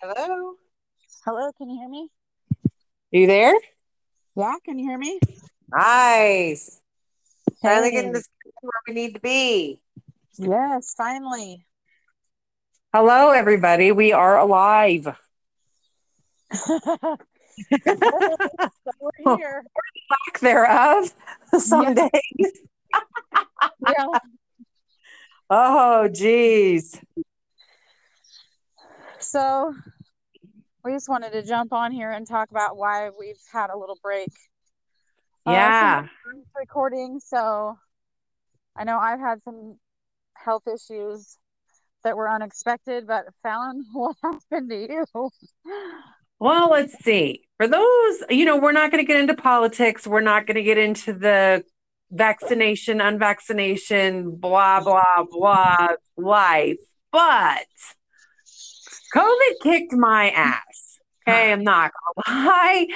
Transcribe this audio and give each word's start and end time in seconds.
Hello. 0.00 0.54
Hello, 1.24 1.50
can 1.58 1.68
you 1.68 1.78
hear 1.80 1.88
me? 1.88 2.08
You 3.10 3.26
there? 3.26 3.54
Yeah, 4.36 4.54
can 4.64 4.78
you 4.78 4.88
hear 4.88 4.98
me? 4.98 5.18
Nice. 5.72 6.80
Finally 7.60 7.90
getting 7.90 8.12
this 8.12 8.28
where 8.60 8.70
we 8.86 8.94
need 8.94 9.14
to 9.14 9.20
be. 9.20 9.80
Yes, 10.36 10.94
finally. 10.96 11.66
Hello, 12.94 13.30
everybody. 13.30 13.90
We 13.90 14.12
are 14.12 14.38
alive. 14.38 15.08
so 16.52 16.78
we're 19.00 19.10
here. 19.36 19.64
Lack 20.10 20.40
thereof. 20.40 21.12
Some 21.58 21.94
Yeah. 21.94 22.08
days. 22.10 22.52
Yeah. 23.88 24.06
Oh, 25.50 26.08
geez. 26.08 27.00
So 29.28 29.74
we 30.82 30.92
just 30.92 31.06
wanted 31.06 31.32
to 31.32 31.42
jump 31.42 31.74
on 31.74 31.92
here 31.92 32.10
and 32.10 32.26
talk 32.26 32.50
about 32.50 32.78
why 32.78 33.10
we've 33.10 33.36
had 33.52 33.68
a 33.68 33.76
little 33.76 33.98
break. 34.02 34.30
Uh, 35.44 35.52
Yeah. 35.52 36.06
some 36.24 36.44
recording. 36.58 37.20
So 37.20 37.78
I 38.74 38.84
know 38.84 38.98
I've 38.98 39.20
had 39.20 39.42
some 39.42 39.78
health 40.32 40.62
issues 40.66 41.36
that 42.04 42.16
were 42.16 42.26
unexpected, 42.26 43.06
but 43.06 43.26
Fallon, 43.42 43.84
what 43.92 44.16
happened 44.22 44.70
to 44.70 45.04
you? 45.14 45.30
Well, 46.38 46.70
let's 46.70 46.94
see. 47.04 47.42
For 47.58 47.68
those, 47.68 48.22
you 48.30 48.46
know, 48.46 48.56
we're 48.56 48.72
not 48.72 48.90
going 48.90 49.04
to 49.04 49.06
get 49.06 49.20
into 49.20 49.34
politics. 49.34 50.06
We're 50.06 50.22
not 50.22 50.46
going 50.46 50.54
to 50.54 50.62
get 50.62 50.78
into 50.78 51.12
the 51.12 51.64
vaccination, 52.10 53.02
unvaccination, 53.02 54.40
blah, 54.40 54.80
blah, 54.80 55.24
blah 55.30 55.88
life. 56.16 56.78
But 57.12 57.66
COVID 59.14 59.54
kicked 59.62 59.92
my 59.92 60.30
ass. 60.30 60.98
Okay. 61.28 61.50
Ah. 61.50 61.52
I'm 61.52 61.64
not 61.64 61.90
to 61.90 62.30
lie. 62.32 62.86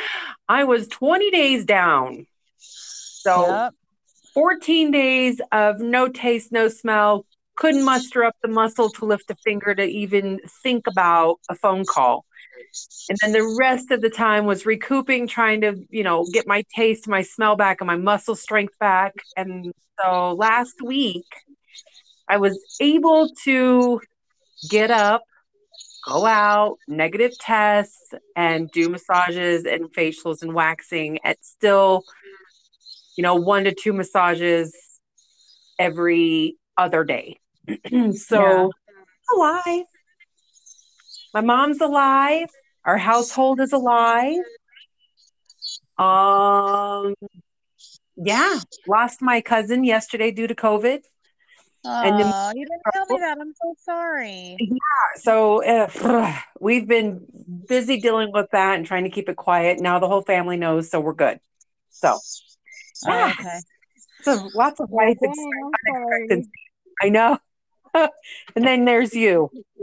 I 0.48 0.64
was 0.64 0.88
20 0.88 1.30
days 1.30 1.64
down. 1.64 2.26
So 2.58 3.48
Yep. 3.48 3.74
14 4.34 4.90
days 4.90 5.40
of 5.52 5.80
no 5.80 6.08
taste, 6.08 6.52
no 6.52 6.68
smell, 6.68 7.26
couldn't 7.56 7.84
muster 7.84 8.24
up 8.24 8.34
the 8.42 8.48
muscle 8.48 8.88
to 8.90 9.04
lift 9.04 9.30
a 9.30 9.34
finger 9.36 9.74
to 9.74 9.84
even 9.84 10.40
think 10.62 10.86
about 10.86 11.38
a 11.50 11.54
phone 11.54 11.84
call. 11.84 12.24
And 13.10 13.18
then 13.20 13.32
the 13.32 13.56
rest 13.60 13.90
of 13.90 14.00
the 14.00 14.08
time 14.08 14.46
was 14.46 14.64
recouping, 14.64 15.26
trying 15.26 15.60
to, 15.60 15.76
you 15.90 16.02
know, 16.02 16.24
get 16.32 16.46
my 16.46 16.64
taste, 16.74 17.06
my 17.06 17.20
smell 17.22 17.56
back, 17.56 17.80
and 17.80 17.86
my 17.86 17.96
muscle 17.96 18.34
strength 18.34 18.78
back. 18.78 19.12
And 19.36 19.74
so 20.00 20.32
last 20.32 20.80
week, 20.82 21.26
I 22.28 22.38
was 22.38 22.58
able 22.80 23.28
to 23.44 24.00
get 24.70 24.90
up, 24.90 25.22
go 26.04 26.26
out, 26.26 26.78
negative 26.88 27.32
tests, 27.38 28.12
and 28.36 28.70
do 28.70 28.88
massages 28.88 29.64
and 29.64 29.92
facials 29.92 30.42
and 30.42 30.54
waxing 30.54 31.18
at 31.24 31.42
still, 31.44 32.04
you 33.16 33.22
know, 33.22 33.36
one 33.36 33.64
to 33.64 33.74
two 33.74 33.92
massages 33.92 34.74
every 35.78 36.56
other 36.76 37.04
day. 37.04 37.38
so 38.14 38.70
alive. 39.34 39.84
My 41.34 41.40
mom's 41.40 41.80
alive. 41.80 42.48
Our 42.84 42.98
household 42.98 43.60
is 43.60 43.72
alive. 43.72 44.38
Um, 45.98 47.14
yeah, 48.16 48.58
lost 48.88 49.22
my 49.22 49.40
cousin 49.40 49.84
yesterday 49.84 50.30
due 50.32 50.46
to 50.46 50.54
COVID. 50.54 51.00
And 51.84 52.18
then- 52.20 52.32
Oh, 52.32 52.52
you 52.54 52.64
didn't 52.66 52.82
tell 52.92 53.06
me 53.08 53.18
that. 53.20 53.38
I'm 53.40 53.52
so 53.60 53.74
sorry. 53.80 54.56
Yeah. 54.60 54.76
So 55.16 55.64
uh, 55.64 56.36
we've 56.60 56.86
been 56.86 57.26
busy 57.68 58.00
dealing 58.00 58.30
with 58.32 58.46
that 58.52 58.76
and 58.76 58.86
trying 58.86 59.04
to 59.04 59.10
keep 59.10 59.28
it 59.28 59.36
quiet. 59.36 59.80
Now 59.80 59.98
the 59.98 60.08
whole 60.08 60.22
family 60.22 60.56
knows, 60.56 60.90
so 60.90 61.00
we're 61.00 61.12
good. 61.14 61.40
So, 61.90 62.18
Oh, 63.06 63.32
okay. 63.38 63.58
so 64.22 64.48
lots 64.54 64.78
of 64.80 64.90
life 64.92 65.18
Dang, 65.20 65.30
ex- 65.30 65.38
I'm 65.38 65.70
sorry. 65.94 66.12
unexpectancy. 66.30 66.50
I 67.02 67.08
know. 67.08 67.38
and 67.94 68.64
then 68.64 68.84
there's 68.84 69.12
you. 69.14 69.50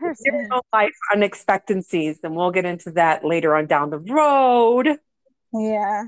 There's- 0.00 0.48
life 0.72 0.92
unexpectancies, 1.12 2.20
and 2.22 2.36
we'll 2.36 2.50
get 2.52 2.64
into 2.66 2.92
that 2.92 3.24
later 3.24 3.56
on 3.56 3.66
down 3.66 3.90
the 3.90 3.98
road. 3.98 4.98
yeah. 5.52 6.04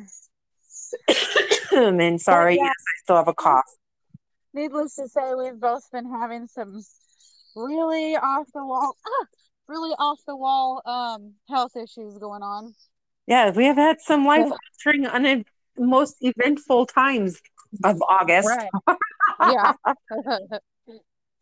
and 1.73 2.21
sorry, 2.21 2.55
yeah. 2.57 2.65
yes, 2.65 2.73
I 2.77 2.95
still 3.03 3.17
have 3.17 3.29
a 3.29 3.35
cough. 3.35 3.65
Needless 4.55 4.95
to 4.97 5.09
say, 5.09 5.35
we've 5.35 5.59
both 5.59 5.91
been 5.91 6.11
having 6.11 6.47
some 6.47 6.81
really 7.57 8.17
off 8.17 8.47
the 8.55 8.65
wall, 8.65 8.97
ah, 9.07 9.27
really 9.69 9.95
off 9.99 10.21
the 10.27 10.37
wall 10.37 10.81
um 10.87 11.35
health 11.49 11.77
issues 11.77 12.19
going 12.19 12.43
on. 12.43 12.75
Yeah, 13.27 13.51
we 13.51 13.65
have 13.65 13.77
had 13.77 14.01
some 14.01 14.25
life 14.27 14.51
altering, 14.85 15.07
un- 15.07 15.45
most 15.79 16.17
eventful 16.21 16.87
times 16.87 17.41
of 17.83 18.01
August. 18.09 18.49
Right. 18.49 18.97
Yeah. 19.41 19.73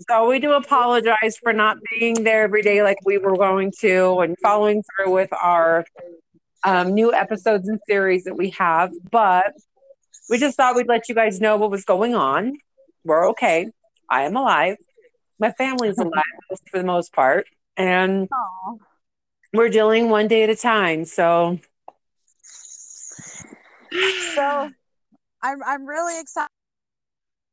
So 0.08 0.28
we 0.28 0.38
do 0.38 0.52
apologize 0.52 1.36
for 1.36 1.52
not 1.52 1.76
being 1.90 2.24
there 2.24 2.42
every 2.42 2.62
day 2.62 2.82
like 2.82 2.96
we 3.04 3.18
were 3.18 3.36
going 3.36 3.72
to 3.80 4.20
and 4.20 4.36
following 4.42 4.82
through 4.82 5.12
with 5.12 5.28
our 5.32 5.84
um, 6.64 6.94
new 6.94 7.12
episodes 7.12 7.68
and 7.68 7.78
series 7.86 8.24
that 8.24 8.36
we 8.36 8.50
have. 8.50 8.92
But 9.10 9.52
we 10.30 10.38
just 10.38 10.56
thought 10.56 10.74
we'd 10.74 10.88
let 10.88 11.08
you 11.08 11.14
guys 11.14 11.40
know 11.40 11.56
what 11.56 11.70
was 11.70 11.84
going 11.84 12.14
on. 12.14 12.56
We're 13.04 13.28
okay. 13.30 13.68
I 14.08 14.22
am 14.22 14.36
alive. 14.36 14.76
My 15.38 15.50
family's 15.52 15.98
alive 16.00 16.22
for 16.70 16.78
the 16.78 16.84
most 16.84 17.12
part. 17.12 17.46
And 17.76 18.28
Aw. 18.32 18.74
we're 19.52 19.68
dealing 19.68 20.08
one 20.08 20.28
day 20.28 20.42
at 20.42 20.50
a 20.50 20.56
time. 20.56 21.04
So 21.04 21.58
So 24.34 24.70
I'm 25.42 25.62
I'm 25.64 25.86
really 25.86 26.18
excited 26.20 26.48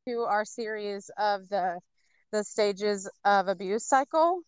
to 0.08 0.20
our 0.20 0.44
series 0.44 1.10
of 1.18 1.48
the 1.48 1.80
the 2.32 2.44
stages 2.44 3.10
of 3.24 3.48
abuse 3.48 3.84
cycle. 3.84 4.40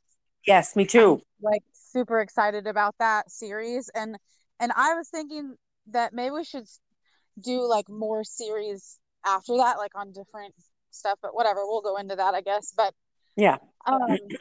yes, 0.46 0.76
me 0.76 0.84
too. 0.86 1.20
Like 1.41 1.62
super 1.72 2.20
excited 2.20 2.66
about 2.66 2.94
that 2.98 3.30
series 3.30 3.91
and 3.94 4.16
and 4.60 4.72
I 4.76 4.94
was 4.94 5.08
thinking 5.08 5.56
that 5.88 6.12
maybe 6.14 6.30
we 6.30 6.44
should 6.44 6.66
do 7.41 7.66
like 7.68 7.88
more 7.88 8.22
series 8.22 8.98
after 9.26 9.56
that 9.56 9.78
like 9.78 9.92
on 9.96 10.12
different 10.12 10.54
stuff 10.94 11.19
but 11.22 11.34
whatever 11.34 11.60
we'll 11.64 11.80
go 11.80 11.97
into 11.97 12.16
that 12.16 12.34
I 12.34 12.41
guess 12.41 12.72
but 12.76 12.94
Yeah. 13.36 13.58
um 13.86 14.16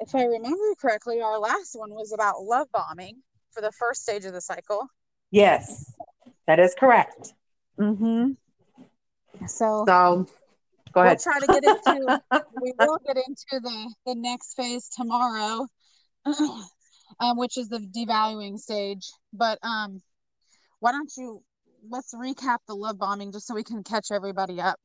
if 0.00 0.14
I 0.14 0.24
remember 0.24 0.74
correctly 0.80 1.20
our 1.20 1.38
last 1.38 1.74
one 1.74 1.90
was 1.90 2.12
about 2.12 2.42
love 2.42 2.68
bombing 2.72 3.16
for 3.52 3.60
the 3.60 3.72
first 3.72 4.02
stage 4.02 4.24
of 4.24 4.32
the 4.32 4.40
cycle 4.40 4.86
Yes, 5.32 5.94
that 6.46 6.58
is 6.58 6.74
correct. 6.74 7.34
mm-hmm 7.78 8.32
so 9.46 9.84
So 9.86 10.26
go 10.92 11.00
ahead. 11.00 11.18
we'll 11.24 11.32
try 11.32 11.40
to 11.40 11.46
get 11.46 11.64
into 11.64 12.18
we 12.52 12.72
will 12.78 12.98
get 13.06 13.16
into 13.16 13.60
the 13.62 13.94
the 14.06 14.14
next 14.14 14.54
phase 14.54 14.88
tomorrow 14.88 15.66
um, 17.20 17.36
which 17.38 17.56
is 17.56 17.68
the 17.68 17.78
devaluing 17.78 18.58
stage 18.58 19.08
but 19.32 19.58
um 19.62 20.00
why 20.80 20.92
don't 20.92 21.12
you 21.16 21.42
let's 21.88 22.12
recap 22.14 22.58
the 22.68 22.74
love 22.74 22.98
bombing 22.98 23.32
just 23.32 23.46
so 23.46 23.54
we 23.54 23.64
can 23.64 23.82
catch 23.82 24.08
everybody 24.12 24.60
up 24.60 24.78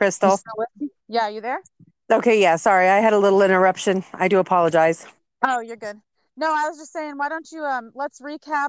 Crystal. 0.00 0.40
yeah 1.08 1.28
you 1.28 1.40
there 1.42 1.60
Okay, 2.10 2.40
yeah, 2.40 2.56
sorry. 2.56 2.88
I 2.88 2.98
had 2.98 3.12
a 3.12 3.18
little 3.18 3.40
interruption. 3.40 4.02
I 4.14 4.26
do 4.28 4.38
apologize. 4.38 5.06
oh 5.46 5.60
you're 5.60 5.76
good 5.76 5.96
no 6.36 6.46
i 6.48 6.68
was 6.68 6.78
just 6.78 6.92
saying 6.92 7.16
why 7.18 7.28
don't 7.28 7.46
you 7.52 7.62
um 7.62 7.90
let's 7.94 8.20
recap 8.20 8.68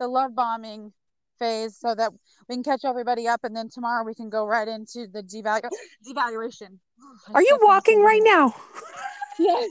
the 0.00 0.08
love 0.08 0.34
bombing 0.34 0.92
phase 1.38 1.76
so 1.78 1.94
that 1.94 2.10
we 2.48 2.54
can 2.56 2.64
catch 2.64 2.80
everybody 2.84 3.28
up 3.28 3.40
and 3.44 3.54
then 3.54 3.68
tomorrow 3.68 4.04
we 4.04 4.14
can 4.14 4.30
go 4.30 4.46
right 4.46 4.66
into 4.68 5.06
the 5.12 5.22
devalu- 5.22 5.68
devaluation 6.08 6.78
Are 7.34 7.42
you 7.42 7.58
walking 7.62 8.00
right 8.00 8.22
now? 8.24 8.54
Yes. 9.38 9.68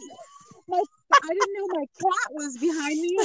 My, 0.68 0.81
I 1.13 1.27
didn't 1.29 1.53
know 1.57 1.68
my 1.79 1.85
cat 2.01 2.27
was 2.31 2.57
behind 2.57 3.00
me. 3.00 3.18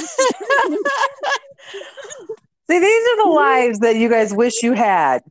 See, 2.69 2.79
these 2.79 3.07
are 3.09 3.17
the 3.25 3.29
lives 3.35 3.79
that 3.79 3.97
you 3.97 4.07
guys 4.09 4.33
wish 4.33 4.63
you 4.63 4.71
had. 4.71 5.21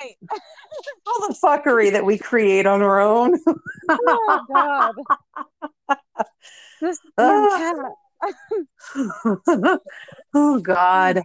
Right. 0.00 0.16
All 1.06 1.28
the 1.28 1.34
fuckery 1.34 1.92
that 1.92 2.04
we 2.04 2.18
create 2.18 2.66
on 2.66 2.82
our 2.82 3.00
own. 3.00 3.38
Oh 3.92 4.40
God. 4.48 4.94
This 6.80 6.98
cat. 7.18 7.76
oh 10.34 10.60
God. 10.60 11.22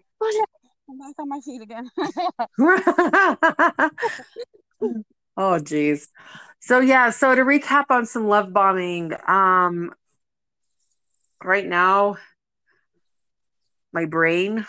I'm 0.89 0.98
back 0.98 1.13
on 1.19 1.30
my 1.30 1.39
feet 1.39 1.62
again. 1.62 1.89
oh 5.38 5.60
geez. 5.60 6.10
So 6.60 6.80
yeah, 6.80 7.12
so 7.12 7.36
to 7.36 7.44
recap 7.44 7.86
on 7.89 8.06
some 8.06 8.27
love 8.27 8.51
bombing, 8.51 9.13
um 9.27 9.94
right 11.44 11.66
now 11.66 12.18
my 13.94 14.06
brain 14.06 14.66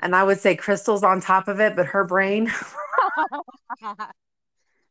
and 0.00 0.16
I 0.16 0.24
would 0.24 0.40
say 0.40 0.56
Crystal's 0.56 1.02
on 1.02 1.20
top 1.20 1.48
of 1.48 1.60
it, 1.60 1.76
but 1.76 1.86
her 1.86 2.04
brain. 2.04 2.52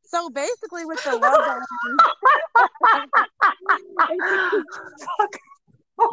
So 0.09 0.29
basically, 0.31 0.85
with 0.85 1.03
the 1.03 1.11
love 1.11 1.21
bombing, 1.21 1.97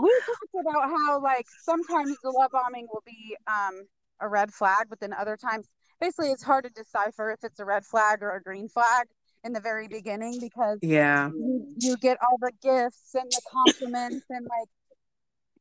we 0.03 0.21
talked 0.27 0.55
about 0.61 0.91
how 0.91 1.23
like 1.23 1.47
sometimes 1.63 2.15
the 2.23 2.31
love 2.31 2.51
bombing 2.51 2.87
will 2.93 3.03
be 3.07 3.37
um, 3.47 3.87
a 4.21 4.29
red 4.29 4.53
flag, 4.53 4.89
but 4.91 5.01
then 5.01 5.15
other 5.15 5.39
times, 5.39 5.67
basically, 5.99 6.31
it's 6.31 6.43
hard 6.43 6.65
to 6.65 6.71
decipher 6.71 7.31
if 7.31 7.43
it's 7.43 7.59
a 7.59 7.65
red 7.65 7.87
flag 7.87 8.23
or 8.23 8.33
a 8.33 8.43
green 8.43 8.69
flag 8.69 9.07
in 9.45 9.55
the 9.55 9.61
very 9.61 9.89
beginning 9.89 10.41
because 10.41 10.79
yeah, 10.83 11.29
you, 11.29 11.67
you 11.79 11.97
get 11.97 12.19
all 12.21 12.37
the 12.39 12.53
gifts 12.63 13.15
and 13.15 13.31
the 13.31 13.41
compliments 13.51 14.27
and 14.29 14.45
like 14.45 14.69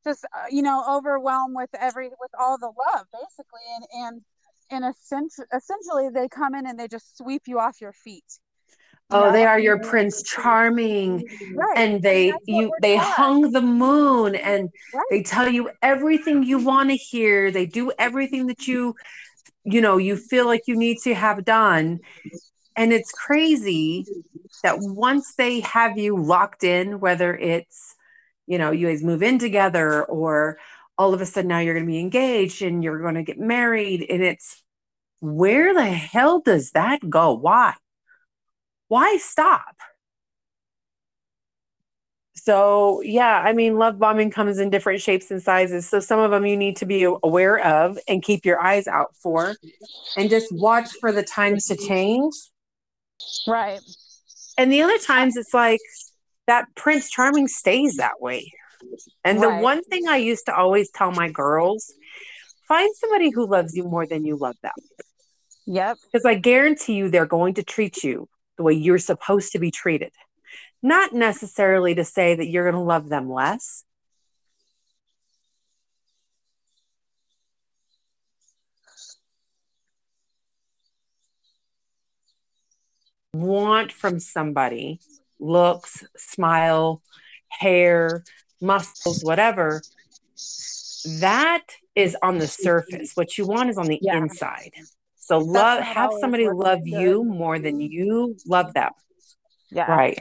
just 0.05 0.25
uh, 0.25 0.45
you 0.49 0.61
know 0.61 0.83
overwhelmed 0.89 1.55
with 1.55 1.69
every 1.77 2.07
with 2.07 2.31
all 2.39 2.57
the 2.57 2.67
love 2.67 3.05
basically 3.11 3.61
and 3.75 3.85
and 3.93 4.21
and 4.71 4.85
essentially, 4.85 5.47
essentially 5.53 6.09
they 6.09 6.27
come 6.27 6.55
in 6.55 6.65
and 6.65 6.79
they 6.79 6.87
just 6.87 7.17
sweep 7.17 7.43
you 7.47 7.59
off 7.59 7.81
your 7.81 7.91
feet 7.91 8.39
oh 9.11 9.31
they 9.31 9.45
are 9.45 9.59
your 9.59 9.79
prince 9.79 10.23
charming 10.23 11.23
right. 11.53 11.77
and 11.77 12.01
they 12.01 12.29
and 12.29 12.39
you 12.45 12.71
they 12.81 12.97
taught. 12.97 13.13
hung 13.13 13.51
the 13.51 13.61
moon 13.61 14.35
and 14.35 14.69
right. 14.93 15.03
they 15.09 15.21
tell 15.21 15.47
you 15.47 15.69
everything 15.81 16.43
you 16.43 16.57
want 16.57 16.89
to 16.89 16.95
hear 16.95 17.51
they 17.51 17.65
do 17.65 17.91
everything 17.99 18.47
that 18.47 18.67
you 18.67 18.95
you 19.63 19.81
know 19.81 19.97
you 19.97 20.15
feel 20.15 20.45
like 20.45 20.61
you 20.67 20.75
need 20.75 20.97
to 20.97 21.13
have 21.13 21.45
done 21.45 21.99
and 22.75 22.91
it's 22.91 23.11
crazy 23.11 24.05
that 24.63 24.77
once 24.79 25.35
they 25.35 25.59
have 25.61 25.97
you 25.97 26.17
locked 26.17 26.63
in 26.63 26.99
whether 26.99 27.35
it's 27.35 27.95
you 28.47 28.57
know 28.57 28.71
you 28.71 28.87
guys 28.87 29.03
move 29.03 29.23
in 29.23 29.39
together 29.39 30.03
or 30.03 30.57
all 30.97 31.13
of 31.13 31.21
a 31.21 31.25
sudden 31.25 31.49
now 31.49 31.59
you're 31.59 31.73
going 31.73 31.85
to 31.85 31.91
be 31.91 31.99
engaged 31.99 32.61
and 32.61 32.83
you're 32.83 33.01
going 33.01 33.15
to 33.15 33.23
get 33.23 33.39
married 33.39 34.05
and 34.09 34.23
it's 34.23 34.63
where 35.19 35.73
the 35.73 35.85
hell 35.85 36.39
does 36.39 36.71
that 36.71 37.09
go 37.09 37.33
why 37.33 37.73
why 38.87 39.17
stop? 39.17 39.75
So, 42.35 43.01
yeah, 43.01 43.39
I 43.39 43.53
mean, 43.53 43.77
love 43.77 43.97
bombing 43.97 44.29
comes 44.29 44.59
in 44.59 44.69
different 44.69 45.01
shapes 45.01 45.31
and 45.31 45.41
sizes. 45.41 45.89
So, 45.89 45.99
some 45.99 46.19
of 46.19 46.31
them 46.31 46.45
you 46.45 46.55
need 46.55 46.75
to 46.77 46.85
be 46.85 47.03
aware 47.03 47.57
of 47.65 47.97
and 48.07 48.21
keep 48.21 48.45
your 48.45 48.61
eyes 48.61 48.87
out 48.87 49.15
for, 49.15 49.55
and 50.15 50.29
just 50.29 50.47
watch 50.51 50.89
for 50.99 51.11
the 51.11 51.23
times 51.23 51.65
to 51.67 51.75
change. 51.75 52.33
Right. 53.47 53.79
And 54.57 54.71
the 54.71 54.81
other 54.81 54.97
times 54.99 55.37
it's 55.37 55.53
like 55.53 55.79
that 56.47 56.67
Prince 56.75 57.09
Charming 57.09 57.47
stays 57.47 57.97
that 57.97 58.21
way. 58.21 58.51
And 59.23 59.39
right. 59.39 59.57
the 59.57 59.63
one 59.63 59.83
thing 59.83 60.07
I 60.07 60.17
used 60.17 60.45
to 60.45 60.55
always 60.55 60.91
tell 60.91 61.11
my 61.11 61.29
girls 61.29 61.93
find 62.67 62.93
somebody 62.95 63.29
who 63.29 63.47
loves 63.47 63.75
you 63.75 63.83
more 63.83 64.05
than 64.05 64.25
you 64.25 64.37
love 64.37 64.55
them. 64.61 64.73
Yep. 65.67 65.97
Because 66.03 66.25
I 66.25 66.35
guarantee 66.35 66.93
you 66.93 67.09
they're 67.09 67.25
going 67.25 67.55
to 67.55 67.63
treat 67.63 68.03
you 68.03 68.27
the 68.57 68.63
way 68.63 68.73
you're 68.73 68.97
supposed 68.97 69.51
to 69.53 69.59
be 69.59 69.71
treated. 69.71 70.11
Not 70.83 71.13
necessarily 71.13 71.95
to 71.95 72.03
say 72.03 72.35
that 72.35 72.47
you're 72.47 72.69
going 72.69 72.75
to 72.75 72.87
love 72.87 73.09
them 73.09 73.29
less. 73.29 73.83
Want 83.33 83.91
from 83.91 84.19
somebody 84.19 85.01
looks, 85.39 86.03
smile, 86.15 87.01
hair, 87.49 88.23
muscles, 88.61 89.23
whatever. 89.23 89.81
That 91.19 91.63
is 91.95 92.17
on 92.21 92.37
the 92.37 92.47
surface. 92.47 93.11
What 93.15 93.37
you 93.37 93.45
want 93.45 93.69
is 93.69 93.77
on 93.77 93.87
the 93.87 93.99
yeah. 94.01 94.17
inside. 94.17 94.71
So 95.15 95.39
love 95.39 95.81
have 95.81 96.11
somebody 96.19 96.47
love 96.49 96.81
you 96.83 97.23
more 97.23 97.57
than 97.57 97.79
you 97.79 98.35
love 98.45 98.73
them. 98.73 98.91
Yeah. 99.71 99.91
Right. 99.91 100.19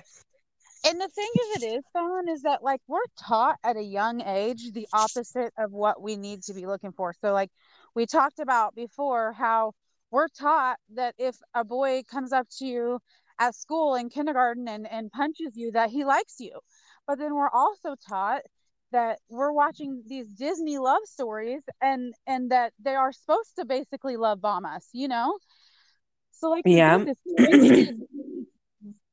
And 0.87 1.01
the 1.01 1.09
thing 1.09 1.31
of 1.35 1.63
it 1.63 1.67
is, 1.77 1.85
Fallon, 1.93 2.29
is 2.29 2.43
that 2.43 2.63
like 2.63 2.81
we're 2.87 3.01
taught 3.19 3.59
at 3.65 3.77
a 3.77 3.83
young 3.83 4.21
age 4.21 4.73
the 4.73 4.87
opposite 4.93 5.53
of 5.59 5.73
what 5.73 6.03
we 6.03 6.17
need 6.17 6.43
to 6.45 6.55
be 6.55 6.67
looking 6.67 6.93
for. 6.93 7.15
So 7.23 7.33
like 7.33 7.51
we 7.95 8.05
talked 8.07 8.39
about 8.39 8.75
before 8.75 9.33
how 9.33 9.73
we're 10.11 10.29
taught 10.29 10.79
that 10.95 11.15
if 11.19 11.37
a 11.55 11.65
boy 11.65 12.03
comes 12.11 12.33
up 12.33 12.47
to 12.59 12.67
you 12.67 13.01
at 13.39 13.55
school 13.55 13.95
in 13.95 14.09
kindergarten 14.11 14.69
and, 14.69 14.91
and 14.91 15.11
punches 15.11 15.57
you 15.57 15.73
that 15.73 15.91
he 15.91 16.05
likes 16.05 16.37
you. 16.39 16.59
But 17.07 17.19
then 17.19 17.35
we're 17.35 17.51
also 17.51 17.97
taught 18.09 18.43
that 18.93 19.19
we're 19.29 19.53
watching 19.53 20.03
these 20.07 20.29
Disney 20.29 20.79
love 20.79 21.03
stories 21.05 21.63
and 21.83 22.15
and 22.27 22.51
that 22.53 22.73
they 22.79 22.95
are 22.95 23.13
supposed 23.13 23.57
to 23.59 23.65
basically 23.65 24.17
love 24.17 24.41
bomb 24.41 24.65
us, 24.65 24.89
you 24.93 25.09
know? 25.09 25.37
So 26.31 26.49
like 26.51 26.63
yeah. 26.65 27.05
this 27.05 27.19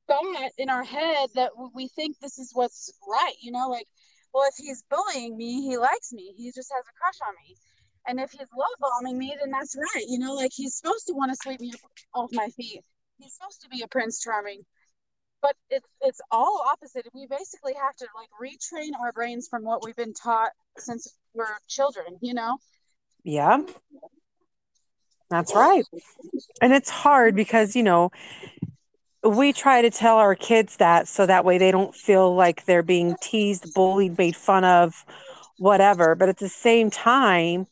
thought 0.07 0.51
in 0.57 0.69
our 0.69 0.83
head 0.83 1.29
that 1.35 1.51
we 1.73 1.88
think 1.88 2.19
this 2.19 2.38
is 2.38 2.51
what's 2.53 2.94
right, 3.07 3.33
you 3.41 3.51
know, 3.51 3.69
like 3.69 3.88
well 4.33 4.47
if 4.47 4.56
he's 4.57 4.83
bullying 4.89 5.35
me, 5.35 5.68
he 5.68 5.77
likes 5.77 6.13
me. 6.13 6.33
He 6.38 6.51
just 6.51 6.71
has 6.71 6.83
a 6.88 6.94
crush 6.97 7.18
on 7.27 7.33
me. 7.47 7.56
And 8.07 8.19
if 8.19 8.31
he's 8.31 8.47
love 8.57 8.77
bombing 8.79 9.18
me, 9.18 9.35
then 9.39 9.51
that's 9.51 9.75
right. 9.75 10.06
You 10.07 10.19
know, 10.19 10.33
like 10.33 10.51
he's 10.53 10.75
supposed 10.75 11.07
to 11.07 11.13
want 11.13 11.31
to 11.31 11.38
sweep 11.41 11.59
me 11.59 11.71
off 12.13 12.29
my 12.33 12.50
feet. 12.50 12.81
He's 13.21 13.33
supposed 13.33 13.62
to 13.62 13.69
be 13.69 13.81
a 13.83 13.88
prince 13.88 14.21
charming 14.21 14.63
but 15.41 15.56
it's 15.69 15.88
it's 16.01 16.21
all 16.29 16.63
opposite. 16.71 17.07
We 17.13 17.27
basically 17.27 17.73
have 17.73 17.95
to 17.97 18.07
like 18.15 18.29
retrain 18.41 18.91
our 19.01 19.12
brains 19.12 19.47
from 19.47 19.63
what 19.63 19.83
we've 19.83 19.95
been 19.95 20.13
taught 20.13 20.51
since 20.77 21.13
we're 21.33 21.45
children 21.68 22.18
you 22.21 22.33
know? 22.33 22.57
Yeah. 23.23 23.62
That's 25.29 25.56
right. 25.56 25.85
And 26.62 26.73
it's 26.73 26.89
hard 26.89 27.35
because 27.35 27.75
you 27.75 27.83
know 27.83 28.12
we 29.23 29.53
try 29.53 29.81
to 29.81 29.89
tell 29.89 30.18
our 30.18 30.35
kids 30.35 30.77
that 30.77 31.07
so 31.07 31.25
that 31.25 31.45
way 31.45 31.57
they 31.57 31.71
don't 31.71 31.95
feel 31.95 32.35
like 32.35 32.65
they're 32.65 32.83
being 32.83 33.15
teased 33.21 33.73
bullied 33.73 34.18
made 34.18 34.35
fun 34.35 34.63
of 34.63 35.06
whatever. 35.57 36.15
But 36.15 36.29
at 36.29 36.38
the 36.38 36.50
same 36.50 36.89
time 36.89 37.68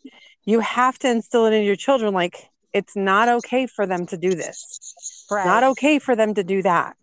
you 0.45 0.61
have 0.61 0.97
to 0.99 1.09
instill 1.09 1.45
it 1.45 1.53
in 1.53 1.63
your 1.63 1.75
children 1.75 2.13
like 2.13 2.48
it's 2.73 2.95
not 2.95 3.29
okay 3.29 3.65
for 3.65 3.85
them 3.85 4.05
to 4.05 4.17
do 4.17 4.29
this 4.29 5.25
right. 5.31 5.45
not 5.45 5.63
okay 5.63 5.99
for 5.99 6.15
them 6.15 6.33
to 6.33 6.43
do 6.43 6.61
that 6.61 6.95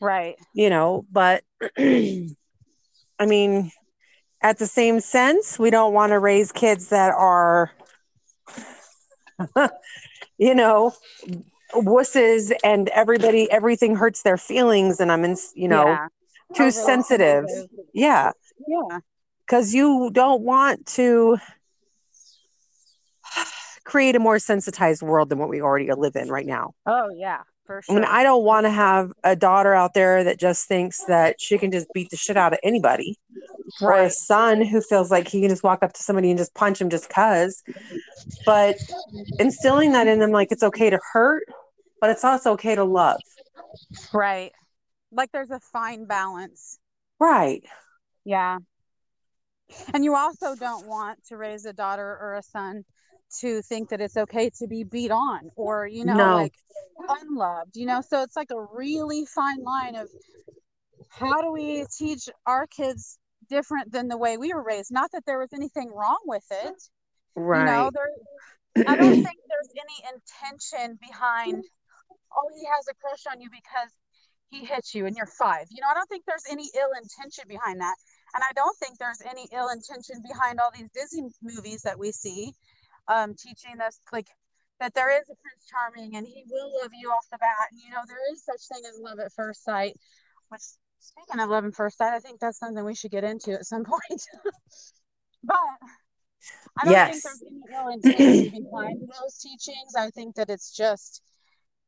Right. 0.00 0.36
You 0.54 0.70
know, 0.70 1.04
but 1.12 1.44
I 1.78 3.26
mean, 3.26 3.70
at 4.40 4.58
the 4.58 4.66
same 4.66 5.00
sense, 5.00 5.58
we 5.58 5.70
don't 5.70 5.92
want 5.92 6.10
to 6.10 6.18
raise 6.18 6.52
kids 6.52 6.88
that 6.88 7.12
are, 7.12 7.70
you 10.38 10.54
know, 10.54 10.94
wusses 11.74 12.50
and 12.64 12.88
everybody, 12.88 13.50
everything 13.50 13.94
hurts 13.94 14.22
their 14.22 14.38
feelings. 14.38 15.00
And 15.00 15.12
I'm 15.12 15.24
in, 15.24 15.36
you 15.54 15.68
know, 15.68 15.86
yeah. 15.86 16.08
too 16.54 16.70
sensitive. 16.70 17.44
sensitive. 17.46 17.86
Yeah. 17.92 18.32
Yeah. 18.66 19.00
Because 19.46 19.74
you 19.74 20.10
don't 20.12 20.42
want 20.42 20.86
to 20.86 21.36
create 23.90 24.14
a 24.14 24.20
more 24.20 24.38
sensitized 24.38 25.02
world 25.02 25.28
than 25.28 25.38
what 25.38 25.48
we 25.48 25.60
already 25.60 25.90
live 25.92 26.14
in 26.14 26.28
right 26.28 26.46
now. 26.46 26.72
Oh, 26.86 27.10
yeah. 27.12 27.40
For 27.66 27.82
sure. 27.82 27.96
I 27.96 28.00
mean, 28.00 28.08
I 28.08 28.22
don't 28.22 28.44
want 28.44 28.66
to 28.66 28.70
have 28.70 29.10
a 29.24 29.34
daughter 29.34 29.74
out 29.74 29.94
there 29.94 30.22
that 30.22 30.38
just 30.38 30.68
thinks 30.68 31.04
that 31.06 31.40
she 31.40 31.58
can 31.58 31.72
just 31.72 31.88
beat 31.92 32.08
the 32.10 32.16
shit 32.16 32.36
out 32.36 32.52
of 32.52 32.60
anybody, 32.62 33.18
right. 33.80 33.98
or 33.98 34.02
a 34.04 34.10
son 34.10 34.62
who 34.62 34.80
feels 34.80 35.10
like 35.10 35.26
he 35.26 35.40
can 35.40 35.50
just 35.50 35.64
walk 35.64 35.82
up 35.82 35.92
to 35.94 36.02
somebody 36.04 36.30
and 36.30 36.38
just 36.38 36.54
punch 36.54 36.80
him 36.80 36.88
just 36.88 37.08
cause. 37.10 37.64
But 38.46 38.76
instilling 39.40 39.90
that 39.92 40.06
in 40.06 40.20
them, 40.20 40.30
like 40.30 40.52
it's 40.52 40.62
okay 40.62 40.90
to 40.90 41.00
hurt, 41.12 41.42
but 42.00 42.10
it's 42.10 42.22
also 42.22 42.52
okay 42.52 42.76
to 42.76 42.84
love. 42.84 43.20
Right. 44.12 44.52
Like 45.10 45.32
there's 45.32 45.50
a 45.50 45.58
fine 45.58 46.04
balance. 46.04 46.78
Right. 47.18 47.64
Yeah. 48.24 48.58
And 49.92 50.04
you 50.04 50.14
also 50.14 50.54
don't 50.54 50.86
want 50.86 51.24
to 51.26 51.36
raise 51.36 51.64
a 51.64 51.72
daughter 51.72 52.18
or 52.20 52.34
a 52.34 52.42
son 52.42 52.84
to 53.38 53.62
think 53.62 53.90
that 53.90 54.00
it's 54.00 54.16
okay 54.16 54.50
to 54.58 54.66
be 54.66 54.84
beat 54.84 55.10
on 55.10 55.50
or 55.56 55.86
you 55.86 56.04
know 56.04 56.14
no. 56.14 56.36
like 56.36 56.54
unloved 57.08 57.76
you 57.76 57.86
know? 57.86 58.00
So 58.00 58.22
it's 58.22 58.36
like 58.36 58.50
a 58.50 58.60
really 58.74 59.24
fine 59.26 59.62
line 59.62 59.96
of 59.96 60.08
how 61.08 61.40
do 61.40 61.50
we 61.50 61.84
teach 61.96 62.28
our 62.46 62.66
kids 62.66 63.18
different 63.48 63.90
than 63.90 64.08
the 64.08 64.16
way 64.16 64.36
we 64.36 64.54
were 64.54 64.62
raised? 64.62 64.92
Not 64.92 65.10
that 65.12 65.24
there 65.26 65.38
was 65.38 65.52
anything 65.52 65.90
wrong 65.94 66.20
with 66.24 66.44
it 66.50 66.74
right 67.34 67.60
you 67.60 67.66
know? 67.66 67.90
There 67.92 68.86
i 68.88 68.96
don't 68.96 69.12
think 69.12 69.26
there's 69.26 69.72
any 69.74 70.14
intention 70.14 70.98
behind 71.00 71.64
oh 72.36 72.48
he 72.54 72.64
has 72.66 72.86
a 72.88 72.94
crush 72.94 73.24
on 73.30 73.40
you 73.40 73.48
because 73.50 73.90
he 74.50 74.64
hits 74.64 74.94
you 74.94 75.06
and 75.06 75.16
you're 75.16 75.26
five. 75.26 75.66
You 75.70 75.80
know 75.80 75.88
i 75.90 75.94
don't 75.94 76.08
think 76.08 76.24
there's 76.26 76.44
any 76.50 76.68
ill 76.76 76.90
intention 77.00 77.44
behind 77.48 77.80
that. 77.80 77.94
And 78.34 78.42
i 78.48 78.52
don't 78.54 78.76
think 78.78 78.98
there's 78.98 79.22
any 79.28 79.48
ill 79.52 79.68
intention 79.68 80.22
behind 80.22 80.60
all 80.60 80.70
these 80.76 80.88
disney 80.94 81.30
movies 81.42 81.82
that 81.82 81.98
we 81.98 82.12
see 82.12 82.52
um, 83.08 83.34
teaching 83.34 83.80
us 83.80 84.00
like 84.12 84.28
that 84.80 84.94
there 84.94 85.10
is 85.10 85.28
a 85.28 85.34
Prince 85.42 85.66
Charming 85.70 86.16
and 86.16 86.26
he 86.26 86.44
will 86.48 86.72
love 86.80 86.90
you 86.98 87.10
off 87.10 87.26
the 87.30 87.38
bat. 87.38 87.68
And, 87.70 87.80
you 87.80 87.90
know, 87.90 88.00
there 88.06 88.32
is 88.32 88.44
such 88.44 88.62
thing 88.72 88.82
as 88.88 88.98
love 89.00 89.18
at 89.18 89.32
first 89.32 89.62
sight. 89.62 89.94
Which, 90.48 90.62
speaking 90.98 91.40
of 91.40 91.50
love 91.50 91.64
at 91.64 91.74
first 91.74 91.98
sight, 91.98 92.14
I 92.14 92.18
think 92.18 92.40
that's 92.40 92.58
something 92.58 92.84
we 92.84 92.94
should 92.94 93.10
get 93.10 93.24
into 93.24 93.52
at 93.52 93.66
some 93.66 93.84
point. 93.84 94.22
but 95.44 95.56
I 96.78 96.84
don't 96.84 96.92
yes. 96.92 97.10
think 97.10 97.22
there's 97.22 97.42
any 97.42 97.76
ill 97.76 97.88
intention 97.88 98.64
behind 98.70 99.00
those 99.02 99.36
teachings. 99.38 99.94
I 99.96 100.10
think 100.10 100.36
that 100.36 100.48
it's 100.48 100.74
just 100.74 101.22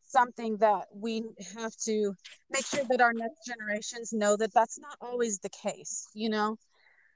something 0.07 0.59
that 0.59 0.85
we 0.95 1.23
have 1.57 1.75
to 1.85 2.14
make 2.50 2.66
sure 2.66 2.85
that 2.90 3.00
our 3.00 3.14
next 3.14 3.47
generations 3.47 4.12
know 4.12 4.37
that 4.37 4.52
that's 4.52 4.78
not 4.78 4.97
always 5.00 5.38
the 5.38 5.49
case, 5.49 6.07
you 6.14 6.28
know? 6.28 6.59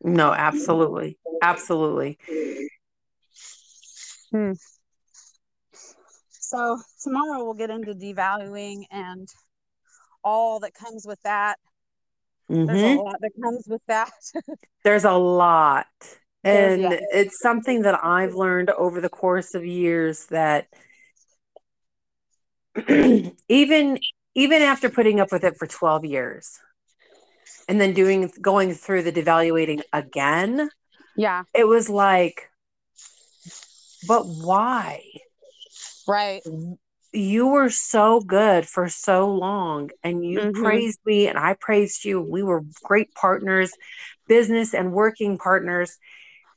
No, 0.03 0.33
absolutely. 0.33 1.19
Absolutely. 1.43 2.19
Hmm. 4.37 4.53
So 6.31 6.79
tomorrow 7.03 7.43
we'll 7.45 7.55
get 7.55 7.71
into 7.71 7.95
devaluing 7.95 8.85
and 8.91 9.29
all 10.23 10.61
that 10.61 10.75
comes 10.75 11.07
with 11.07 11.21
that. 11.23 11.57
Mm-hmm. 12.51 12.67
There's 12.67 12.83
a 12.83 12.85
mm-hmm. 12.85 12.99
lot 12.99 13.17
that 13.21 13.33
comes 13.43 13.65
with 13.67 13.83
that. 13.89 14.11
There's 14.85 15.05
a 15.05 15.13
lot. 15.13 15.87
And 16.45 16.83
yeah. 16.83 16.99
it's 17.13 17.41
something 17.41 17.83
that 17.83 18.05
I've 18.05 18.35
learned 18.35 18.71
over 18.71 19.01
the 19.01 19.09
course 19.09 19.55
of 19.55 19.65
years 19.65 20.27
that 20.27 20.69
even 23.49 23.99
even 24.35 24.63
after 24.63 24.91
putting 24.91 25.19
up 25.19 25.33
with 25.33 25.45
it 25.45 25.57
for 25.57 25.67
12 25.67 26.05
years 26.05 26.61
and 27.69 27.81
then 27.81 27.95
doing 27.95 28.31
going 28.41 28.75
through 28.75 29.03
the 29.03 29.11
devaluating 29.11 29.81
again 29.95 30.69
yeah 31.17 31.45
it 31.55 31.67
was 31.67 31.89
like 31.89 32.51
but 34.07 34.25
why 34.25 35.03
right 36.07 36.43
you 37.13 37.47
were 37.47 37.71
so 37.71 38.21
good 38.21 38.67
for 38.67 38.89
so 38.89 39.33
long 39.33 39.91
and 40.03 40.25
you 40.25 40.39
mm-hmm. 40.39 40.63
praised 40.63 41.01
me 41.07 41.29
and 41.29 41.39
i 41.39 41.55
praised 41.55 42.05
you 42.05 42.21
we 42.21 42.43
were 42.43 42.63
great 42.83 43.13
partners 43.15 43.73
business 44.29 44.75
and 44.75 44.93
working 44.93 45.39
partners 45.39 45.97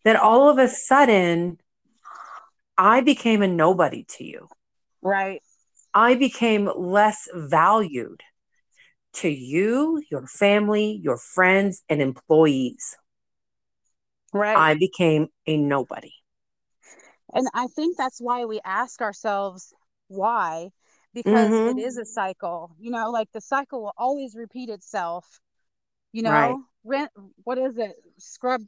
that 0.04 0.16
all 0.16 0.50
of 0.50 0.58
a 0.58 0.68
sudden 0.68 1.58
i 2.78 3.02
became 3.02 3.42
a 3.42 3.48
nobody 3.48 4.06
to 4.10 4.24
you 4.24 4.48
right 5.02 5.42
I 5.94 6.16
became 6.16 6.70
less 6.76 7.28
valued 7.34 8.22
to 9.14 9.30
you, 9.30 10.04
your 10.12 10.28
family, 10.28 11.00
your 11.04 11.18
friends, 11.18 11.84
and 11.90 12.02
employees. 12.02 12.96
Right. 14.32 14.56
I 14.56 14.76
became 14.76 15.30
a 15.48 15.58
nobody. 15.58 16.12
And 17.34 17.48
I 17.54 17.68
think 17.68 17.98
that's 17.98 18.20
why 18.20 18.46
we 18.46 18.60
ask 18.64 19.02
ourselves 19.02 19.74
why, 20.08 20.70
because 21.14 21.50
mm-hmm. 21.50 21.78
it 21.78 21.82
is 21.82 21.98
a 21.98 22.06
cycle. 22.06 22.72
You 22.80 22.92
know, 22.92 23.12
like 23.12 23.32
the 23.34 23.42
cycle 23.42 23.84
will 23.84 23.94
always 23.98 24.36
repeat 24.36 24.70
itself. 24.70 25.40
You 26.12 26.24
know, 26.24 26.32
right. 26.32 26.56
rent, 26.84 27.12
what 27.44 27.58
is 27.58 27.78
it? 27.78 27.94
Scrub, 28.18 28.62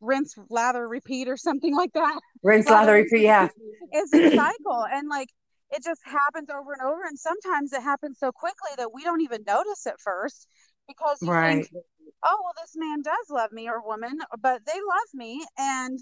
rinse, 0.00 0.34
lather, 0.50 0.86
repeat, 0.86 1.28
or 1.28 1.36
something 1.36 1.74
like 1.74 1.92
that. 1.94 2.20
Rinse, 2.42 2.68
lather, 2.68 2.94
repeat. 2.94 3.22
Yeah. 3.22 3.48
It's 3.92 4.12
a 4.12 4.36
cycle. 4.36 4.84
And 4.92 5.08
like, 5.08 5.28
it 5.72 5.82
just 5.82 6.02
happens 6.04 6.50
over 6.50 6.72
and 6.72 6.82
over 6.82 7.02
and 7.06 7.18
sometimes 7.18 7.72
it 7.72 7.82
happens 7.82 8.18
so 8.18 8.30
quickly 8.30 8.70
that 8.76 8.92
we 8.92 9.02
don't 9.02 9.22
even 9.22 9.42
notice 9.46 9.86
at 9.86 9.98
first 9.98 10.46
because 10.86 11.18
you 11.22 11.30
right. 11.30 11.64
think 11.64 11.84
oh 12.24 12.38
well 12.42 12.52
this 12.60 12.72
man 12.76 13.02
does 13.02 13.30
love 13.30 13.52
me 13.52 13.68
or 13.68 13.82
woman 13.84 14.18
but 14.40 14.60
they 14.66 14.74
love 14.74 15.08
me 15.14 15.44
and 15.58 15.98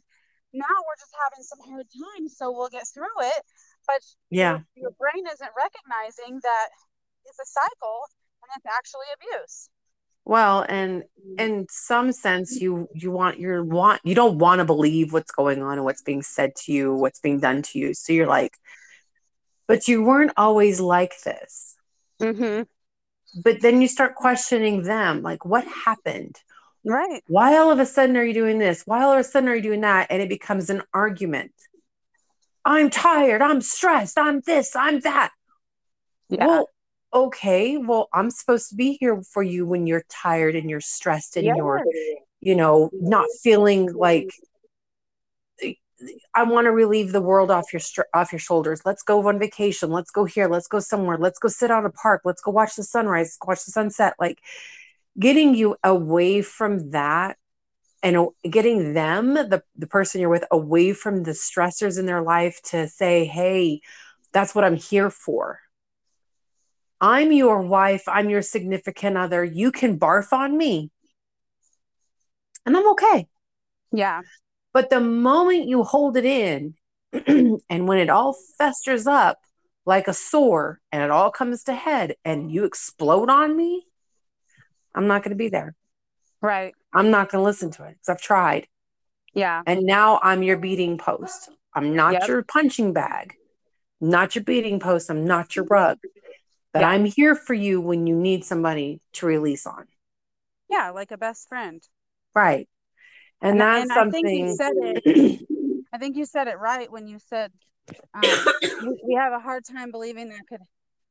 now 0.52 0.76
we're 0.86 0.98
just 0.98 1.14
having 1.14 1.42
some 1.42 1.58
hard 1.68 1.86
times 1.90 2.36
so 2.36 2.50
we'll 2.50 2.68
get 2.68 2.86
through 2.92 3.04
it 3.20 3.42
but 3.86 4.00
yeah 4.30 4.60
your, 4.74 4.88
your 4.88 4.90
brain 4.98 5.24
isn't 5.32 5.50
recognizing 5.56 6.40
that 6.42 6.68
it's 7.26 7.38
a 7.38 7.46
cycle 7.46 8.00
and 8.42 8.50
it's 8.56 8.66
actually 8.66 9.06
abuse 9.14 9.68
well 10.24 10.64
and 10.68 11.04
in 11.38 11.66
some 11.70 12.12
sense 12.12 12.60
you 12.60 12.88
you 12.94 13.10
want 13.10 13.38
you 13.38 13.62
want 13.64 14.00
you 14.04 14.14
don't 14.14 14.38
want 14.38 14.58
to 14.58 14.64
believe 14.64 15.12
what's 15.12 15.32
going 15.32 15.62
on 15.62 15.74
and 15.74 15.84
what's 15.84 16.02
being 16.02 16.22
said 16.22 16.54
to 16.54 16.72
you 16.72 16.94
what's 16.94 17.20
being 17.20 17.40
done 17.40 17.62
to 17.62 17.78
you 17.78 17.94
so 17.94 18.12
you're 18.12 18.26
like 18.26 18.52
but 19.70 19.86
you 19.86 20.02
weren't 20.02 20.32
always 20.36 20.80
like 20.80 21.22
this. 21.22 21.76
Mm-hmm. 22.20 22.62
But 23.40 23.60
then 23.60 23.80
you 23.80 23.86
start 23.86 24.16
questioning 24.16 24.82
them, 24.82 25.22
like, 25.22 25.44
what 25.44 25.64
happened? 25.64 26.40
Right. 26.84 27.22
Why 27.26 27.56
all 27.56 27.70
of 27.70 27.78
a 27.78 27.86
sudden 27.86 28.16
are 28.16 28.24
you 28.24 28.34
doing 28.34 28.58
this? 28.58 28.82
Why 28.86 29.02
all 29.02 29.12
of 29.12 29.18
a 29.18 29.24
sudden 29.24 29.48
are 29.48 29.54
you 29.54 29.62
doing 29.62 29.82
that? 29.82 30.06
And 30.10 30.22
it 30.22 30.28
becomes 30.28 30.70
an 30.70 30.82
argument. 30.94 31.52
I'm 32.64 32.90
tired. 32.90 33.42
I'm 33.42 33.60
stressed. 33.60 34.18
I'm 34.18 34.40
this. 34.40 34.74
I'm 34.76 35.00
that. 35.00 35.30
Yeah. 36.28 36.46
Well, 36.46 36.68
okay. 37.12 37.76
Well, 37.76 38.08
I'm 38.12 38.30
supposed 38.30 38.70
to 38.70 38.76
be 38.76 38.96
here 39.00 39.22
for 39.22 39.42
you 39.42 39.66
when 39.66 39.86
you're 39.86 40.04
tired 40.08 40.56
and 40.56 40.70
you're 40.70 40.80
stressed 40.80 41.36
and 41.36 41.46
you're, 41.46 41.82
you 42.40 42.54
know, 42.54 42.90
not 42.92 43.26
feeling 43.42 43.92
like 43.92 44.30
I 46.34 46.44
want 46.44 46.64
to 46.64 46.72
relieve 46.72 47.12
the 47.12 47.20
world 47.20 47.50
off 47.50 47.72
your 47.72 47.82
off 48.14 48.32
your 48.32 48.38
shoulders. 48.38 48.82
Let's 48.84 49.02
go 49.02 49.26
on 49.28 49.38
vacation. 49.38 49.90
Let's 49.90 50.10
go 50.10 50.24
here. 50.24 50.48
Let's 50.48 50.68
go 50.68 50.80
somewhere. 50.80 51.18
Let's 51.18 51.38
go 51.38 51.48
sit 51.48 51.70
on 51.70 51.84
a 51.84 51.90
park. 51.90 52.22
Let's 52.24 52.40
go 52.40 52.52
watch 52.52 52.76
the 52.76 52.84
sunrise, 52.84 53.36
watch 53.46 53.64
the 53.64 53.72
sunset. 53.72 54.14
Like 54.18 54.38
getting 55.18 55.54
you 55.54 55.76
away 55.82 56.42
from 56.42 56.90
that 56.90 57.36
and 58.02 58.28
getting 58.48 58.94
them, 58.94 59.34
the, 59.34 59.62
the 59.76 59.86
person 59.86 60.20
you're 60.20 60.30
with, 60.30 60.44
away 60.50 60.92
from 60.92 61.22
the 61.22 61.32
stressors 61.32 61.98
in 61.98 62.06
their 62.06 62.22
life 62.22 62.60
to 62.62 62.88
say, 62.88 63.24
hey, 63.26 63.80
that's 64.32 64.54
what 64.54 64.64
I'm 64.64 64.76
here 64.76 65.10
for. 65.10 65.60
I'm 67.00 67.32
your 67.32 67.62
wife. 67.62 68.04
I'm 68.06 68.30
your 68.30 68.42
significant 68.42 69.16
other. 69.16 69.42
You 69.42 69.72
can 69.72 69.98
barf 69.98 70.32
on 70.32 70.56
me. 70.56 70.90
And 72.66 72.76
I'm 72.76 72.90
okay. 72.90 73.26
Yeah. 73.92 74.20
But 74.72 74.90
the 74.90 75.00
moment 75.00 75.68
you 75.68 75.82
hold 75.82 76.16
it 76.16 76.24
in, 76.24 76.74
and 77.68 77.88
when 77.88 77.98
it 77.98 78.10
all 78.10 78.36
festers 78.58 79.06
up 79.06 79.38
like 79.84 80.08
a 80.08 80.14
sore 80.14 80.80
and 80.92 81.02
it 81.02 81.10
all 81.10 81.30
comes 81.30 81.64
to 81.64 81.74
head 81.74 82.14
and 82.24 82.52
you 82.52 82.64
explode 82.64 83.30
on 83.30 83.56
me, 83.56 83.86
I'm 84.94 85.06
not 85.06 85.22
going 85.22 85.30
to 85.30 85.36
be 85.36 85.48
there. 85.48 85.74
Right. 86.40 86.74
I'm 86.92 87.10
not 87.10 87.30
going 87.30 87.40
to 87.40 87.44
listen 87.44 87.70
to 87.72 87.84
it 87.84 87.90
because 87.90 88.08
I've 88.08 88.22
tried. 88.22 88.66
Yeah. 89.34 89.62
And 89.66 89.84
now 89.84 90.18
I'm 90.22 90.42
your 90.42 90.56
beating 90.56 90.98
post. 90.98 91.50
I'm 91.74 91.94
not 91.94 92.14
yep. 92.14 92.28
your 92.28 92.42
punching 92.42 92.92
bag, 92.92 93.34
not 94.00 94.34
your 94.34 94.44
beating 94.44 94.80
post. 94.80 95.10
I'm 95.10 95.24
not 95.24 95.54
your 95.54 95.66
rug. 95.66 95.98
But. 96.72 96.84
I'm 96.84 97.04
here 97.04 97.34
for 97.34 97.54
you 97.54 97.80
when 97.80 98.06
you 98.06 98.14
need 98.14 98.44
somebody 98.44 99.00
to 99.14 99.26
release 99.26 99.66
on. 99.66 99.86
Yeah, 100.68 100.90
like 100.90 101.10
a 101.10 101.18
best 101.18 101.48
friend. 101.48 101.82
Right. 102.34 102.68
And, 103.42 103.52
and 103.52 103.60
that's 103.60 103.82
and 103.82 103.92
something. 103.92 104.26
I 104.26 104.28
think 104.28 104.48
you 104.48 104.54
said 104.54 104.72
it. 104.76 105.46
I 105.92 105.98
think 105.98 106.16
you 106.16 106.24
said 106.24 106.46
it 106.46 106.58
right 106.58 106.90
when 106.90 107.08
you 107.08 107.18
said 107.18 107.50
um, 108.14 108.22
we 109.06 109.14
have 109.14 109.32
a 109.32 109.40
hard 109.40 109.64
time 109.64 109.90
believing 109.90 110.28
that 110.28 110.46
could 110.48 110.60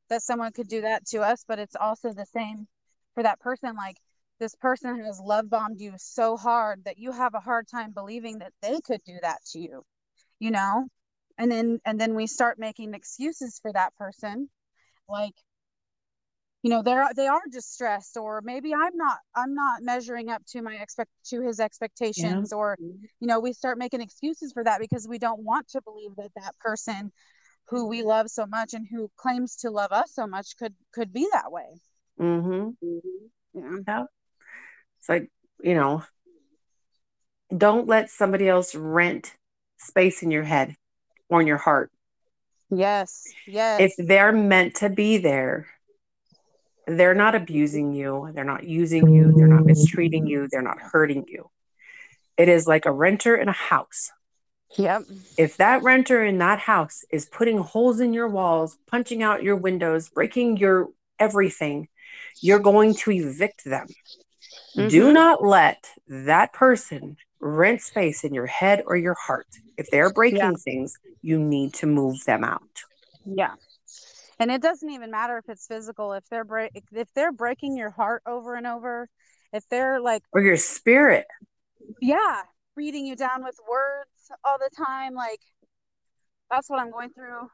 that 0.08 0.22
someone 0.22 0.50
could 0.52 0.68
do 0.68 0.80
that 0.80 1.06
to 1.06 1.20
us, 1.20 1.44
but 1.46 1.58
it's 1.58 1.76
also 1.76 2.12
the 2.12 2.26
same 2.26 2.66
for 3.14 3.22
that 3.22 3.40
person. 3.40 3.74
Like 3.76 3.96
this 4.38 4.54
person 4.54 5.04
has 5.04 5.20
love 5.20 5.50
bombed 5.50 5.80
you 5.80 5.94
so 5.96 6.36
hard 6.36 6.84
that 6.84 6.98
you 6.98 7.12
have 7.12 7.34
a 7.34 7.40
hard 7.40 7.66
time 7.68 7.92
believing 7.92 8.38
that 8.38 8.52
they 8.62 8.80
could 8.80 9.00
do 9.04 9.18
that 9.22 9.38
to 9.52 9.60
you. 9.60 9.82
You 10.38 10.50
know, 10.50 10.86
and 11.38 11.50
then 11.50 11.80
and 11.84 12.00
then 12.00 12.14
we 12.14 12.26
start 12.26 12.58
making 12.58 12.94
excuses 12.94 13.58
for 13.62 13.72
that 13.72 13.94
person, 13.96 14.48
like 15.08 15.34
you 16.62 16.70
know 16.70 16.82
they're 16.82 17.08
they 17.16 17.26
are 17.26 17.40
distressed 17.50 18.16
or 18.16 18.40
maybe 18.44 18.74
i'm 18.74 18.96
not 18.96 19.18
i'm 19.34 19.54
not 19.54 19.82
measuring 19.82 20.28
up 20.28 20.42
to 20.46 20.60
my 20.62 20.74
expect 20.74 21.10
to 21.24 21.40
his 21.40 21.60
expectations 21.60 22.50
yeah. 22.52 22.58
or 22.58 22.76
you 22.80 23.26
know 23.26 23.40
we 23.40 23.52
start 23.52 23.78
making 23.78 24.00
excuses 24.00 24.52
for 24.52 24.62
that 24.64 24.80
because 24.80 25.08
we 25.08 25.18
don't 25.18 25.42
want 25.42 25.68
to 25.68 25.80
believe 25.82 26.14
that 26.16 26.30
that 26.36 26.56
person 26.58 27.10
who 27.68 27.88
we 27.88 28.02
love 28.02 28.28
so 28.28 28.46
much 28.46 28.74
and 28.74 28.86
who 28.90 29.10
claims 29.16 29.56
to 29.56 29.70
love 29.70 29.92
us 29.92 30.12
so 30.12 30.26
much 30.26 30.56
could 30.58 30.74
could 30.92 31.12
be 31.12 31.26
that 31.32 31.50
way 31.50 31.66
mm-hmm. 32.20 32.70
yeah. 33.54 33.76
yeah 33.86 34.04
it's 34.98 35.08
like 35.08 35.30
you 35.62 35.74
know 35.74 36.02
don't 37.56 37.88
let 37.88 38.10
somebody 38.10 38.48
else 38.48 38.74
rent 38.74 39.34
space 39.78 40.22
in 40.22 40.30
your 40.30 40.44
head 40.44 40.76
or 41.28 41.40
in 41.40 41.46
your 41.46 41.56
heart 41.56 41.90
yes 42.70 43.24
yes 43.46 43.80
if 43.80 44.06
they're 44.06 44.32
meant 44.32 44.76
to 44.76 44.88
be 44.88 45.18
there 45.18 45.66
they're 46.98 47.14
not 47.14 47.34
abusing 47.34 47.92
you, 47.92 48.30
they're 48.34 48.44
not 48.44 48.64
using 48.64 49.12
you, 49.12 49.32
they're 49.32 49.46
not 49.46 49.64
mistreating 49.64 50.26
you, 50.26 50.48
they're 50.50 50.62
not 50.62 50.80
hurting 50.80 51.24
you. 51.28 51.50
It 52.36 52.48
is 52.48 52.66
like 52.66 52.86
a 52.86 52.92
renter 52.92 53.36
in 53.36 53.48
a 53.48 53.52
house. 53.52 54.10
Yep. 54.76 55.02
If 55.36 55.56
that 55.58 55.82
renter 55.82 56.24
in 56.24 56.38
that 56.38 56.58
house 56.58 57.04
is 57.10 57.26
putting 57.26 57.58
holes 57.58 58.00
in 58.00 58.12
your 58.12 58.28
walls, 58.28 58.78
punching 58.86 59.22
out 59.22 59.42
your 59.42 59.56
windows, 59.56 60.08
breaking 60.08 60.56
your 60.56 60.88
everything, 61.18 61.88
you're 62.40 62.58
going 62.58 62.94
to 62.94 63.10
evict 63.10 63.64
them. 63.64 63.86
Mm-hmm. 64.76 64.88
Do 64.88 65.12
not 65.12 65.44
let 65.44 65.88
that 66.08 66.52
person 66.52 67.16
rent 67.40 67.80
space 67.80 68.24
in 68.24 68.34
your 68.34 68.46
head 68.46 68.82
or 68.86 68.96
your 68.96 69.14
heart. 69.14 69.46
If 69.76 69.90
they're 69.90 70.12
breaking 70.12 70.38
yeah. 70.38 70.52
things, 70.64 70.94
you 71.22 71.38
need 71.38 71.74
to 71.74 71.86
move 71.86 72.24
them 72.24 72.44
out. 72.44 72.62
Yeah 73.24 73.54
and 74.38 74.50
it 74.50 74.62
doesn't 74.62 74.88
even 74.88 75.10
matter 75.10 75.36
if 75.36 75.46
it's 75.50 75.66
physical 75.66 76.14
if 76.14 76.26
they're 76.30 76.46
break 76.46 76.70
if 76.92 77.08
they're 77.14 77.30
breaking 77.30 77.76
your 77.76 77.90
heart 77.90 78.22
over 78.24 78.54
and 78.54 78.66
over 78.66 79.06
if 79.52 79.68
they're 79.68 80.00
like 80.00 80.22
or 80.32 80.40
your 80.40 80.56
spirit 80.56 81.26
yeah 82.00 82.40
reading 82.74 83.04
you 83.04 83.14
down 83.14 83.44
with 83.44 83.58
words 83.70 84.08
all 84.42 84.56
the 84.56 84.70
time 84.74 85.12
like 85.12 85.40
that's 86.50 86.70
what 86.70 86.80
i'm 86.80 86.90
going 86.90 87.10
through 87.10 87.50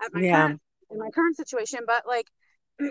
at 0.00 0.14
my 0.14 0.20
yeah. 0.20 0.46
current 0.46 0.60
in 0.90 0.98
my 0.98 1.10
current 1.10 1.36
situation, 1.36 1.80
but 1.86 2.04
like 2.06 2.26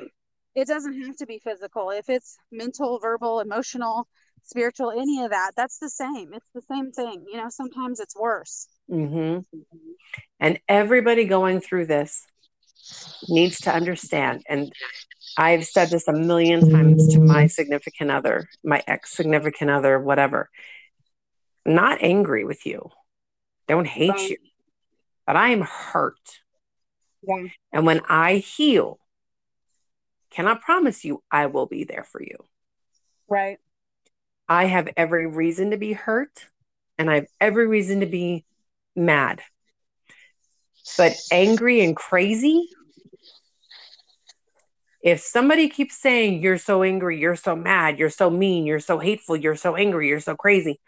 it 0.56 0.68
doesn't 0.68 1.02
have 1.04 1.18
to 1.18 1.26
be 1.26 1.40
physical. 1.40 1.92
If 1.92 2.10
it's 2.10 2.38
mental, 2.52 3.00
verbal, 3.00 3.42
emotional, 3.42 4.08
spiritual, 4.44 4.92
any 4.92 5.24
of 5.24 5.32
that, 5.32 5.52
that's 5.58 5.80
the 5.80 5.90
same. 5.90 6.34
It's 6.34 6.50
the 6.54 6.62
same 6.62 6.92
thing. 6.92 7.26
You 7.32 7.38
know, 7.38 7.50
sometimes 7.50 8.00
it's 8.00 8.16
worse. 8.16 8.68
Mm-hmm. 8.90 9.40
And 10.40 10.60
everybody 10.70 11.26
going 11.26 11.60
through 11.62 11.88
this 11.88 12.26
needs 13.28 13.60
to 13.62 13.74
understand. 13.74 14.44
And 14.48 14.72
I've 15.38 15.66
said 15.66 15.90
this 15.90 16.08
a 16.08 16.14
million 16.14 16.70
times 16.70 17.08
to 17.14 17.20
my 17.20 17.48
significant 17.48 18.12
other, 18.12 18.48
my 18.64 18.84
ex 18.88 19.12
significant 19.12 19.72
other, 19.72 20.00
whatever. 20.00 20.50
not 21.66 21.98
angry 22.02 22.46
with 22.46 22.66
you. 22.66 22.90
Don't 23.68 23.88
hate 23.88 24.12
right. 24.12 24.30
you. 24.30 24.38
But 25.26 25.36
I 25.36 25.50
am 25.50 25.62
hurt. 25.62 26.20
Yeah. 27.28 27.48
And 27.74 27.86
when 27.86 28.02
I 28.08 28.36
heal, 28.36 29.00
cannot 30.36 30.62
promise 30.62 31.06
you 31.06 31.24
I 31.32 31.46
will 31.48 31.66
be 31.66 31.86
there 31.86 32.04
for 32.04 32.22
you. 32.22 32.38
Right. 33.30 33.58
I 34.48 34.66
have 34.66 34.90
every 34.98 35.28
reason 35.28 35.72
to 35.72 35.78
be 35.78 35.94
hurt 35.94 36.46
and 36.98 37.10
I 37.10 37.16
have 37.16 37.28
every 37.40 37.68
reason 37.68 38.02
to 38.02 38.06
be 38.06 38.46
mad. 38.96 39.42
But 40.98 41.14
angry 41.32 41.84
and 41.84 41.96
crazy, 41.96 42.70
if 45.02 45.22
somebody 45.22 45.70
keeps 45.70 45.98
saying 45.98 46.44
you're 46.44 46.58
so 46.58 46.84
angry, 46.84 47.20
you're 47.20 47.36
so 47.36 47.56
mad, 47.56 47.98
you're 47.98 48.10
so 48.10 48.30
mean, 48.30 48.66
you're 48.66 48.80
so 48.80 49.00
hateful, 49.00 49.36
you're 49.36 49.56
so 49.56 49.76
angry, 49.76 50.10
you're 50.10 50.20
so 50.20 50.36
crazy, 50.36 50.80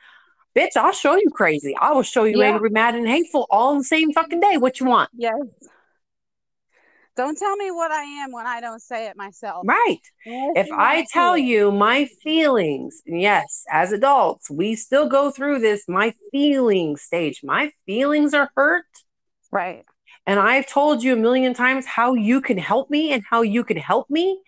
bitch, 0.55 0.75
I'll 0.75 0.91
show 0.91 1.15
you 1.15 1.29
crazy. 1.31 1.75
I 1.79 1.93
will 1.93 2.03
show 2.03 2.25
you 2.25 2.39
yeah. 2.39 2.53
angry, 2.53 2.69
mad, 2.69 2.95
and 2.95 3.07
hateful 3.07 3.47
all 3.49 3.71
in 3.71 3.79
the 3.79 3.83
same 3.83 4.11
fucking 4.11 4.39
day. 4.39 4.57
What 4.57 4.79
you 4.79 4.85
want? 4.85 5.09
Yes. 5.15 5.33
Don't 7.17 7.35
tell 7.35 7.55
me 7.55 7.71
what 7.71 7.91
I 7.91 8.03
am 8.03 8.31
when 8.31 8.45
I 8.45 8.61
don't 8.61 8.81
say 8.81 9.07
it 9.07 9.17
myself. 9.17 9.65
Right. 9.67 9.99
if 10.23 10.67
I 10.71 11.03
tell 11.11 11.35
you 11.35 11.71
my 11.71 12.05
feelings, 12.23 13.01
yes, 13.07 13.63
as 13.71 13.91
adults, 13.91 14.51
we 14.51 14.75
still 14.75 15.09
go 15.09 15.31
through 15.31 15.59
this 15.59 15.83
my 15.87 16.13
feelings 16.31 17.01
stage. 17.01 17.41
My 17.43 17.71
feelings 17.87 18.35
are 18.35 18.51
hurt. 18.55 18.85
Right. 19.51 19.83
And 20.27 20.39
I've 20.39 20.67
told 20.67 21.01
you 21.01 21.13
a 21.13 21.15
million 21.15 21.55
times 21.55 21.87
how 21.87 22.13
you 22.13 22.39
can 22.39 22.59
help 22.59 22.91
me 22.91 23.11
and 23.13 23.23
how 23.27 23.41
you 23.41 23.63
can 23.63 23.77
help 23.77 24.09
me. 24.11 24.39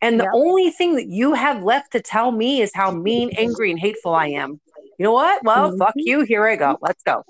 And 0.00 0.18
the 0.18 0.24
yep. 0.24 0.32
only 0.34 0.70
thing 0.70 0.94
that 0.94 1.08
you 1.08 1.34
have 1.34 1.62
left 1.62 1.92
to 1.92 2.00
tell 2.00 2.32
me 2.32 2.62
is 2.62 2.70
how 2.74 2.90
mean, 2.90 3.30
angry, 3.36 3.70
and 3.70 3.78
hateful 3.78 4.14
I 4.14 4.28
am. 4.28 4.60
You 4.98 5.04
know 5.04 5.12
what? 5.12 5.44
Well, 5.44 5.70
mm-hmm. 5.70 5.78
fuck 5.78 5.94
you. 5.96 6.22
Here 6.22 6.46
I 6.46 6.56
go. 6.56 6.78
Let's 6.80 7.02
go. 7.02 7.22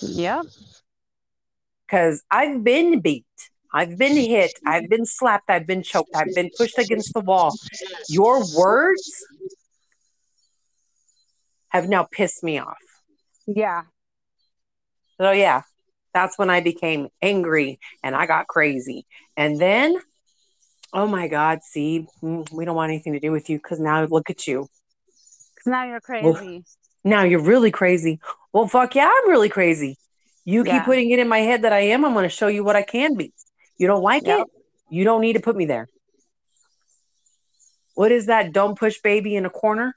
Yep. 0.00 0.46
Because 1.86 2.22
I've 2.30 2.64
been 2.64 3.00
beat. 3.00 3.26
I've 3.74 3.98
been 3.98 4.16
hit. 4.16 4.52
I've 4.64 4.88
been 4.88 5.04
slapped. 5.04 5.50
I've 5.50 5.66
been 5.66 5.82
choked. 5.82 6.10
I've 6.14 6.32
been 6.32 6.48
pushed 6.56 6.78
against 6.78 7.12
the 7.12 7.20
wall. 7.20 7.52
Your 8.08 8.44
words 8.56 9.10
have 11.70 11.88
now 11.88 12.04
pissed 12.04 12.44
me 12.44 12.60
off. 12.60 12.78
Yeah. 13.48 13.82
So, 15.20 15.32
yeah, 15.32 15.62
that's 16.14 16.38
when 16.38 16.50
I 16.50 16.60
became 16.60 17.08
angry 17.20 17.80
and 18.04 18.14
I 18.14 18.26
got 18.26 18.46
crazy. 18.46 19.06
And 19.36 19.60
then, 19.60 19.96
oh 20.92 21.08
my 21.08 21.26
God, 21.26 21.58
see, 21.64 22.06
mm, 22.22 22.50
we 22.52 22.64
don't 22.64 22.76
want 22.76 22.90
anything 22.90 23.14
to 23.14 23.20
do 23.20 23.32
with 23.32 23.50
you 23.50 23.58
because 23.58 23.80
now 23.80 24.04
look 24.04 24.30
at 24.30 24.46
you. 24.46 24.68
Now 25.66 25.84
you're 25.84 26.00
crazy. 26.00 26.24
Well, 26.24 26.62
now 27.02 27.24
you're 27.24 27.42
really 27.42 27.72
crazy. 27.72 28.20
Well, 28.52 28.68
fuck 28.68 28.94
yeah, 28.94 29.10
I'm 29.12 29.28
really 29.28 29.48
crazy. 29.48 29.96
You 30.44 30.64
yeah. 30.64 30.78
keep 30.78 30.84
putting 30.84 31.10
it 31.10 31.18
in 31.18 31.26
my 31.26 31.38
head 31.38 31.62
that 31.62 31.72
I 31.72 31.80
am. 31.80 32.04
I'm 32.04 32.12
going 32.12 32.22
to 32.22 32.28
show 32.28 32.46
you 32.46 32.62
what 32.62 32.76
I 32.76 32.82
can 32.82 33.16
be. 33.16 33.32
You 33.78 33.86
don't 33.86 34.02
like 34.02 34.26
yep. 34.26 34.40
it? 34.40 34.46
You 34.90 35.04
don't 35.04 35.20
need 35.20 35.34
to 35.34 35.40
put 35.40 35.56
me 35.56 35.66
there. 35.66 35.88
What 37.94 38.12
is 38.12 38.26
that? 38.26 38.52
Don't 38.52 38.78
push 38.78 39.00
baby 39.00 39.36
in 39.36 39.46
a 39.46 39.50
corner? 39.50 39.96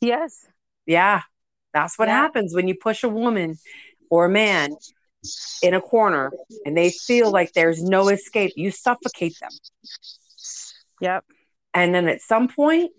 Yes. 0.00 0.46
Yeah. 0.86 1.22
That's 1.74 1.98
what 1.98 2.08
yeah. 2.08 2.14
happens 2.14 2.54
when 2.54 2.68
you 2.68 2.74
push 2.74 3.02
a 3.02 3.08
woman 3.08 3.58
or 4.10 4.26
a 4.26 4.30
man 4.30 4.76
in 5.62 5.74
a 5.74 5.80
corner 5.80 6.32
and 6.64 6.76
they 6.76 6.90
feel 6.90 7.30
like 7.30 7.52
there's 7.52 7.82
no 7.82 8.08
escape. 8.08 8.52
You 8.56 8.70
suffocate 8.70 9.38
them. 9.40 9.50
Yep. 11.00 11.24
And 11.74 11.94
then 11.94 12.08
at 12.08 12.20
some 12.20 12.48
point, 12.48 12.90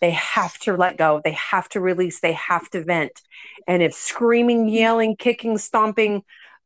they 0.00 0.10
have 0.10 0.58
to 0.60 0.76
let 0.76 0.96
go. 0.96 1.20
They 1.24 1.32
have 1.32 1.68
to 1.70 1.80
release. 1.80 2.20
They 2.20 2.32
have 2.32 2.68
to 2.70 2.82
vent. 2.82 3.12
And 3.68 3.82
if 3.82 3.94
screaming, 3.94 4.68
yelling, 4.68 5.16
kicking, 5.16 5.58
stomping, 5.58 6.22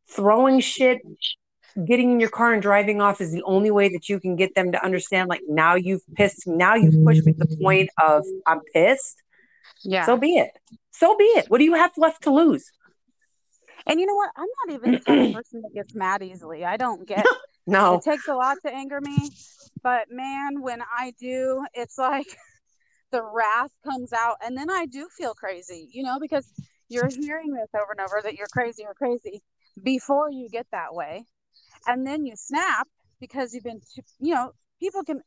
throwing 0.09 0.61
shit, 0.61 1.03
getting 1.85 2.13
in 2.13 2.21
your 2.21 2.31
car 2.31 2.53
and 2.53 2.63
driving 2.63 3.01
off 3.01 3.21
is 3.21 3.33
the 3.33 3.43
only 3.43 3.71
way 3.71 3.89
that 3.89 4.09
you 4.09 4.19
can 4.19 4.37
get 4.37 4.55
them 4.55 4.73
to 4.73 4.83
understand 4.85 5.29
like 5.29 5.43
now 5.49 5.75
you've 5.75 6.03
pissed 6.15 6.47
now 6.47 6.75
you've 6.75 7.05
pushed 7.05 7.27
me 7.27 7.33
to 7.35 7.45
the 7.45 7.57
point 7.59 7.91
of 8.03 8.25
i'm 8.47 8.61
pissed. 8.73 9.23
Yeah. 9.83 10.07
So 10.07 10.17
be 10.17 10.37
it. 10.39 10.51
So 10.91 11.17
be 11.17 11.25
it. 11.25 11.47
What 11.49 11.59
do 11.59 11.65
you 11.65 11.75
have 11.75 11.93
left 11.97 12.23
to 12.23 12.31
lose? 12.31 12.73
And 13.87 14.01
you 14.01 14.07
know 14.07 14.15
what? 14.15 14.31
I'm 14.37 14.49
not 14.67 14.75
even 14.75 14.93
the 14.93 15.01
kind 15.01 15.27
of 15.29 15.35
person 15.35 15.63
that 15.63 15.75
gets 15.75 15.95
mad 15.95 16.23
easily. 16.23 16.65
I 16.65 16.77
don't 16.77 17.07
get 17.07 17.25
no. 17.67 17.97
it 17.97 18.03
takes 18.03 18.27
a 18.27 18.35
lot 18.35 18.57
to 18.65 18.73
anger 18.73 19.01
me. 19.01 19.31
But 19.83 20.07
man 20.11 20.63
when 20.63 20.81
i 20.97 21.13
do 21.21 21.65
it's 21.75 21.99
like 21.99 22.27
the 23.13 23.23
wrath 23.23 23.71
comes 23.85 24.13
out. 24.13 24.37
And 24.43 24.57
then 24.57 24.71
i 24.71 24.87
do 24.87 25.09
feel 25.17 25.35
crazy 25.35 25.89
you 25.93 26.03
know 26.03 26.19
because 26.21 26.51
you're 26.89 27.09
hearing 27.09 27.53
this 27.53 27.69
over 27.75 27.93
and 27.93 28.01
over 28.01 28.21
that 28.23 28.35
you're 28.35 28.47
crazy 28.53 28.85
or 28.85 28.95
crazy 28.95 29.43
before 29.83 30.31
you 30.31 30.49
get 30.49 30.67
that 30.73 30.95
way 30.95 31.27
and 31.87 32.07
then 32.07 32.27
you 32.27 32.35
snap 32.37 32.89
because 33.21 33.55
you've 33.55 33.65
been 33.65 33.81
too, 33.95 34.03
you 34.21 34.35
know 34.35 34.53
people 34.81 35.03
can 35.05 35.21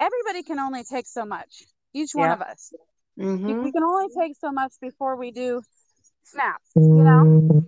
everybody 0.00 0.42
can 0.42 0.58
only 0.58 0.84
take 0.84 1.06
so 1.06 1.24
much 1.24 1.64
each 1.94 2.10
one 2.12 2.30
of 2.30 2.42
us. 2.42 2.72
Mm-hmm. 3.18 3.64
we 3.64 3.72
can 3.72 3.82
only 3.82 4.08
take 4.18 4.36
so 4.38 4.52
much 4.52 4.74
before 4.80 5.16
we 5.16 5.30
do 5.30 5.62
snaps 6.24 6.68
you 6.74 6.82
know? 6.82 7.20
And, 7.20 7.66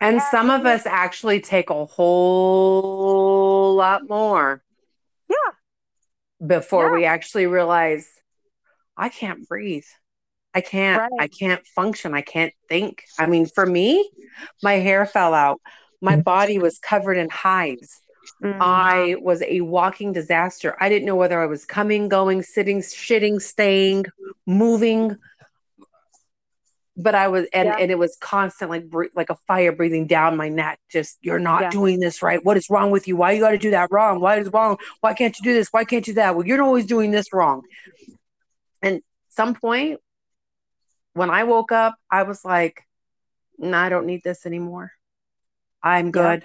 and 0.00 0.22
some 0.30 0.48
of 0.48 0.64
us 0.64 0.86
actually 0.86 1.40
take 1.42 1.68
a 1.68 1.84
whole 1.84 3.74
lot 3.74 4.08
more 4.08 4.62
yeah. 5.28 5.36
before 6.46 6.86
yeah. 6.86 6.92
we 6.92 7.04
actually 7.04 7.46
realize 7.46 8.08
i 8.96 9.08
can't 9.08 9.46
breathe. 9.46 9.84
I 10.54 10.62
can't 10.62 11.00
right. 11.00 11.10
i 11.20 11.28
can't 11.28 11.64
function. 11.66 12.14
I 12.14 12.22
can't 12.22 12.54
think. 12.68 13.04
I 13.18 13.26
mean 13.26 13.46
for 13.46 13.66
me 13.66 14.10
my 14.62 14.74
hair 14.74 15.04
fell 15.04 15.34
out 15.34 15.60
my 16.00 16.16
body 16.16 16.58
was 16.58 16.78
covered 16.78 17.16
in 17.16 17.28
hives. 17.28 18.00
Mm-hmm. 18.42 18.62
I 18.62 19.16
was 19.20 19.42
a 19.42 19.62
walking 19.62 20.12
disaster. 20.12 20.76
I 20.80 20.88
didn't 20.88 21.06
know 21.06 21.16
whether 21.16 21.40
I 21.40 21.46
was 21.46 21.64
coming, 21.64 22.08
going, 22.08 22.42
sitting, 22.42 22.80
shitting, 22.80 23.40
staying, 23.40 24.06
moving. 24.46 25.16
But 26.96 27.14
I 27.14 27.28
was, 27.28 27.46
and, 27.52 27.66
yeah. 27.66 27.76
and 27.78 27.90
it 27.90 27.98
was 27.98 28.16
constant, 28.20 28.70
like 28.70 28.86
like 29.14 29.30
a 29.30 29.36
fire 29.46 29.70
breathing 29.70 30.08
down 30.08 30.36
my 30.36 30.48
neck. 30.48 30.80
Just 30.90 31.16
you're 31.20 31.38
not 31.38 31.62
yeah. 31.62 31.70
doing 31.70 32.00
this 32.00 32.22
right. 32.22 32.44
What 32.44 32.56
is 32.56 32.68
wrong 32.68 32.90
with 32.90 33.06
you? 33.06 33.16
Why 33.16 33.32
you 33.32 33.40
got 33.40 33.50
to 33.50 33.58
do 33.58 33.70
that 33.70 33.90
wrong? 33.92 34.20
Why 34.20 34.38
is 34.38 34.52
wrong? 34.52 34.78
Why 35.00 35.14
can't 35.14 35.36
you 35.38 35.44
do 35.44 35.54
this? 35.54 35.68
Why 35.68 35.84
can't 35.84 36.06
you 36.06 36.14
do 36.14 36.16
that? 36.16 36.34
Well, 36.34 36.46
you're 36.46 36.62
always 36.62 36.86
doing 36.86 37.12
this 37.12 37.32
wrong. 37.32 37.62
And 38.82 39.00
some 39.28 39.54
point, 39.54 40.00
when 41.14 41.30
I 41.30 41.44
woke 41.44 41.70
up, 41.70 41.94
I 42.10 42.24
was 42.24 42.44
like, 42.44 42.82
"No, 43.58 43.70
nah, 43.70 43.82
I 43.84 43.88
don't 43.88 44.06
need 44.06 44.22
this 44.24 44.44
anymore." 44.44 44.92
I'm 45.82 46.10
good. 46.10 46.44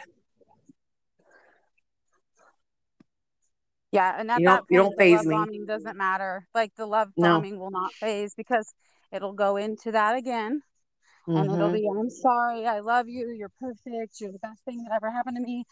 Yeah, 3.91 4.15
and 4.17 4.31
at 4.31 4.39
you 4.39 4.47
that 4.47 4.61
point, 4.61 4.67
you 4.71 4.77
don't 4.79 4.97
phase 4.97 5.17
love 5.17 5.25
me. 5.25 5.35
bombing 5.35 5.65
doesn't 5.67 5.95
matter. 5.95 6.47
Like 6.55 6.71
the 6.75 6.87
love 6.87 7.09
no. 7.15 7.35
bombing 7.35 7.59
will 7.59 7.69
not 7.69 7.93
phase 7.93 8.33
because 8.35 8.73
it'll 9.11 9.33
go 9.33 9.57
into 9.57 9.91
that 9.91 10.15
again, 10.15 10.63
mm-hmm. 11.27 11.37
and 11.37 11.51
it'll 11.51 11.67
mm-hmm. 11.67 11.75
be, 11.75 11.87
"I'm 11.99 12.09
sorry, 12.09 12.65
I 12.65 12.79
love 12.79 13.07
you, 13.07 13.29
you're 13.29 13.51
perfect, 13.59 14.19
you're 14.19 14.31
the 14.31 14.39
best 14.39 14.63
thing 14.65 14.83
that 14.83 14.95
ever 14.95 15.11
happened 15.11 15.37
to 15.37 15.43
me. 15.43 15.65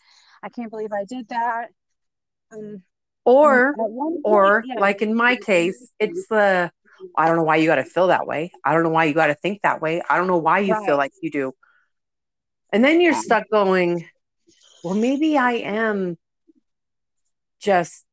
I 0.43 0.50
can't 0.50 0.69
believe 0.69 0.91
I 0.91 1.06
did 1.06 1.30
that." 1.30 1.69
Um, 2.54 2.84
or, 3.26 3.74
point, 3.76 4.21
or 4.24 4.63
yeah. 4.67 4.80
like 4.80 5.02
in 5.02 5.15
my 5.15 5.36
case, 5.36 5.91
it's 6.00 6.28
the, 6.28 6.71
I 7.17 7.28
don't 7.28 7.38
know 7.38 7.43
why 7.43 7.56
you 7.56 7.65
got 7.65 7.76
to 7.76 7.86
feel 7.86 8.08
that 8.08 8.28
way. 8.28 8.52
I 8.63 8.74
don't 8.74 8.84
know 8.84 8.89
why 8.89 9.06
you 9.06 9.15
got 9.15 9.28
to 9.28 9.36
think 9.36 9.62
that 9.63 9.82
way. 9.82 10.02
I 10.08 10.17
don't 10.17 10.28
know 10.28 10.38
why 10.38 10.60
you 10.60 10.74
right. 10.74 10.86
feel 10.86 10.97
like 10.97 11.12
you 11.21 11.32
do. 11.32 11.54
And 12.71 12.84
then 12.84 13.01
you're 13.01 13.13
stuck 13.13 13.49
going, 13.51 14.07
well, 14.84 14.95
maybe 14.95 15.38
I 15.38 15.53
am 15.53 16.17
just 17.60 18.05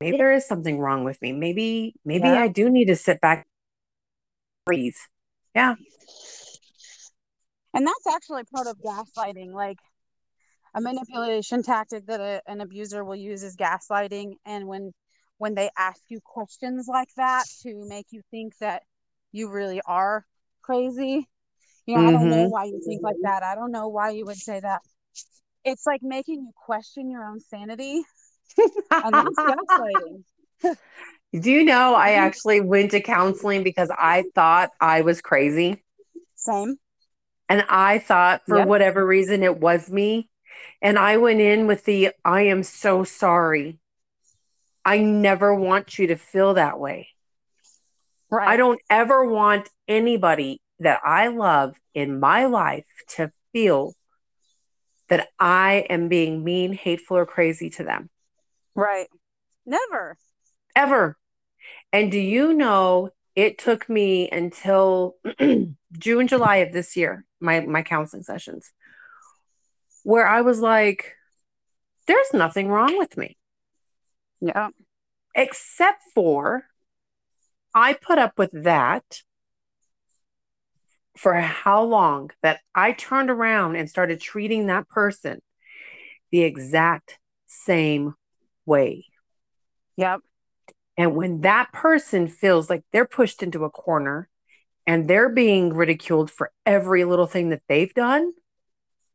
maybe 0.00 0.16
there 0.16 0.32
is 0.32 0.46
something 0.46 0.78
wrong 0.78 1.04
with 1.04 1.20
me. 1.22 1.32
Maybe 1.32 1.94
maybe 2.04 2.28
yeah. 2.28 2.42
I 2.42 2.48
do 2.48 2.68
need 2.68 2.86
to 2.86 2.96
sit 2.96 3.20
back 3.20 3.46
breathe. 4.66 4.96
Yeah. 5.54 5.74
And 7.72 7.86
that's 7.86 8.06
actually 8.14 8.42
part 8.52 8.66
of 8.66 8.76
gaslighting. 8.78 9.52
Like 9.52 9.78
a 10.74 10.80
manipulation 10.80 11.62
tactic 11.62 12.06
that 12.06 12.20
a, 12.20 12.42
an 12.46 12.60
abuser 12.60 13.04
will 13.04 13.16
use 13.16 13.42
is 13.42 13.56
gaslighting 13.56 14.34
and 14.44 14.66
when 14.66 14.92
when 15.38 15.54
they 15.54 15.70
ask 15.78 16.00
you 16.08 16.20
questions 16.22 16.86
like 16.88 17.08
that 17.16 17.44
to 17.62 17.86
make 17.88 18.06
you 18.10 18.20
think 18.30 18.56
that 18.58 18.82
you 19.32 19.48
really 19.50 19.80
are 19.86 20.24
crazy 20.62 21.28
you 21.88 21.96
know, 21.96 22.02
mm-hmm. 22.02 22.08
I 22.08 22.12
don't 22.12 22.28
know 22.28 22.36
mm-hmm. 22.36 22.50
why 22.50 22.64
you 22.64 22.82
think 22.84 23.02
like 23.02 23.16
that. 23.22 23.42
I 23.42 23.54
don't 23.54 23.72
know 23.72 23.88
why 23.88 24.10
you 24.10 24.26
would 24.26 24.36
say 24.36 24.60
that. 24.60 24.82
it's 25.64 25.86
like 25.86 26.02
making 26.02 26.42
you 26.42 26.52
question 26.54 27.10
your 27.10 27.24
own 27.24 27.40
sanity. 27.40 28.02
and 28.58 29.14
gaslighting. 29.14 30.76
Do 31.32 31.50
you 31.50 31.64
know 31.64 31.94
I 31.94 32.12
actually 32.12 32.60
went 32.60 32.90
to 32.90 33.00
counseling 33.00 33.62
because 33.62 33.90
I 33.90 34.24
thought 34.34 34.70
I 34.80 35.00
was 35.00 35.22
crazy? 35.22 35.82
Same. 36.36 36.76
And 37.48 37.64
I 37.70 37.98
thought 37.98 38.42
for 38.46 38.58
Yep. 38.58 38.68
whatever 38.68 39.04
reason 39.04 39.42
it 39.42 39.58
was 39.58 39.90
me. 39.90 40.28
And 40.82 40.98
I 40.98 41.16
went 41.16 41.40
in 41.40 41.66
with 41.66 41.84
the 41.84 42.10
I 42.22 42.42
am 42.42 42.62
so 42.62 43.02
sorry. 43.02 43.78
I 44.84 44.98
never 44.98 45.54
want 45.54 45.98
you 45.98 46.08
to 46.08 46.16
feel 46.16 46.54
that 46.54 46.78
way. 46.78 47.08
Right. 48.30 48.48
I 48.48 48.56
don't 48.58 48.80
ever 48.90 49.24
want 49.24 49.70
anybody 49.86 50.60
that 50.80 51.00
I 51.04 51.28
love 51.28 51.74
in 51.94 52.20
my 52.20 52.46
life 52.46 52.86
to 53.16 53.32
feel 53.52 53.94
that 55.08 55.28
I 55.38 55.86
am 55.88 56.08
being 56.08 56.44
mean, 56.44 56.72
hateful, 56.72 57.16
or 57.16 57.26
crazy 57.26 57.70
to 57.70 57.84
them. 57.84 58.10
Right. 58.74 59.08
Never. 59.64 60.16
Ever. 60.76 61.16
And 61.92 62.12
do 62.12 62.18
you 62.18 62.52
know 62.52 63.10
it 63.34 63.58
took 63.58 63.88
me 63.88 64.28
until 64.30 65.16
June, 65.40 66.26
July 66.26 66.56
of 66.56 66.72
this 66.72 66.96
year, 66.96 67.24
my, 67.40 67.60
my 67.60 67.82
counseling 67.82 68.22
sessions, 68.22 68.70
where 70.04 70.26
I 70.26 70.42
was 70.42 70.60
like, 70.60 71.14
there's 72.06 72.32
nothing 72.32 72.68
wrong 72.68 72.98
with 72.98 73.16
me. 73.16 73.36
Yeah. 74.40 74.68
except 75.34 76.02
for 76.14 76.64
I 77.74 77.92
put 77.94 78.18
up 78.18 78.38
with 78.38 78.50
that 78.64 79.22
for 81.18 81.34
how 81.34 81.82
long 81.82 82.30
that 82.42 82.60
I 82.74 82.92
turned 82.92 83.28
around 83.28 83.76
and 83.76 83.90
started 83.90 84.20
treating 84.20 84.66
that 84.66 84.88
person 84.88 85.40
the 86.30 86.42
exact 86.42 87.18
same 87.46 88.14
way. 88.64 89.06
Yep. 89.96 90.20
And 90.96 91.16
when 91.16 91.40
that 91.40 91.72
person 91.72 92.28
feels 92.28 92.70
like 92.70 92.84
they're 92.92 93.06
pushed 93.06 93.42
into 93.42 93.64
a 93.64 93.70
corner 93.70 94.28
and 94.86 95.08
they're 95.08 95.28
being 95.28 95.74
ridiculed 95.74 96.30
for 96.30 96.52
every 96.64 97.04
little 97.04 97.26
thing 97.26 97.50
that 97.50 97.62
they've 97.68 97.92
done, 97.92 98.32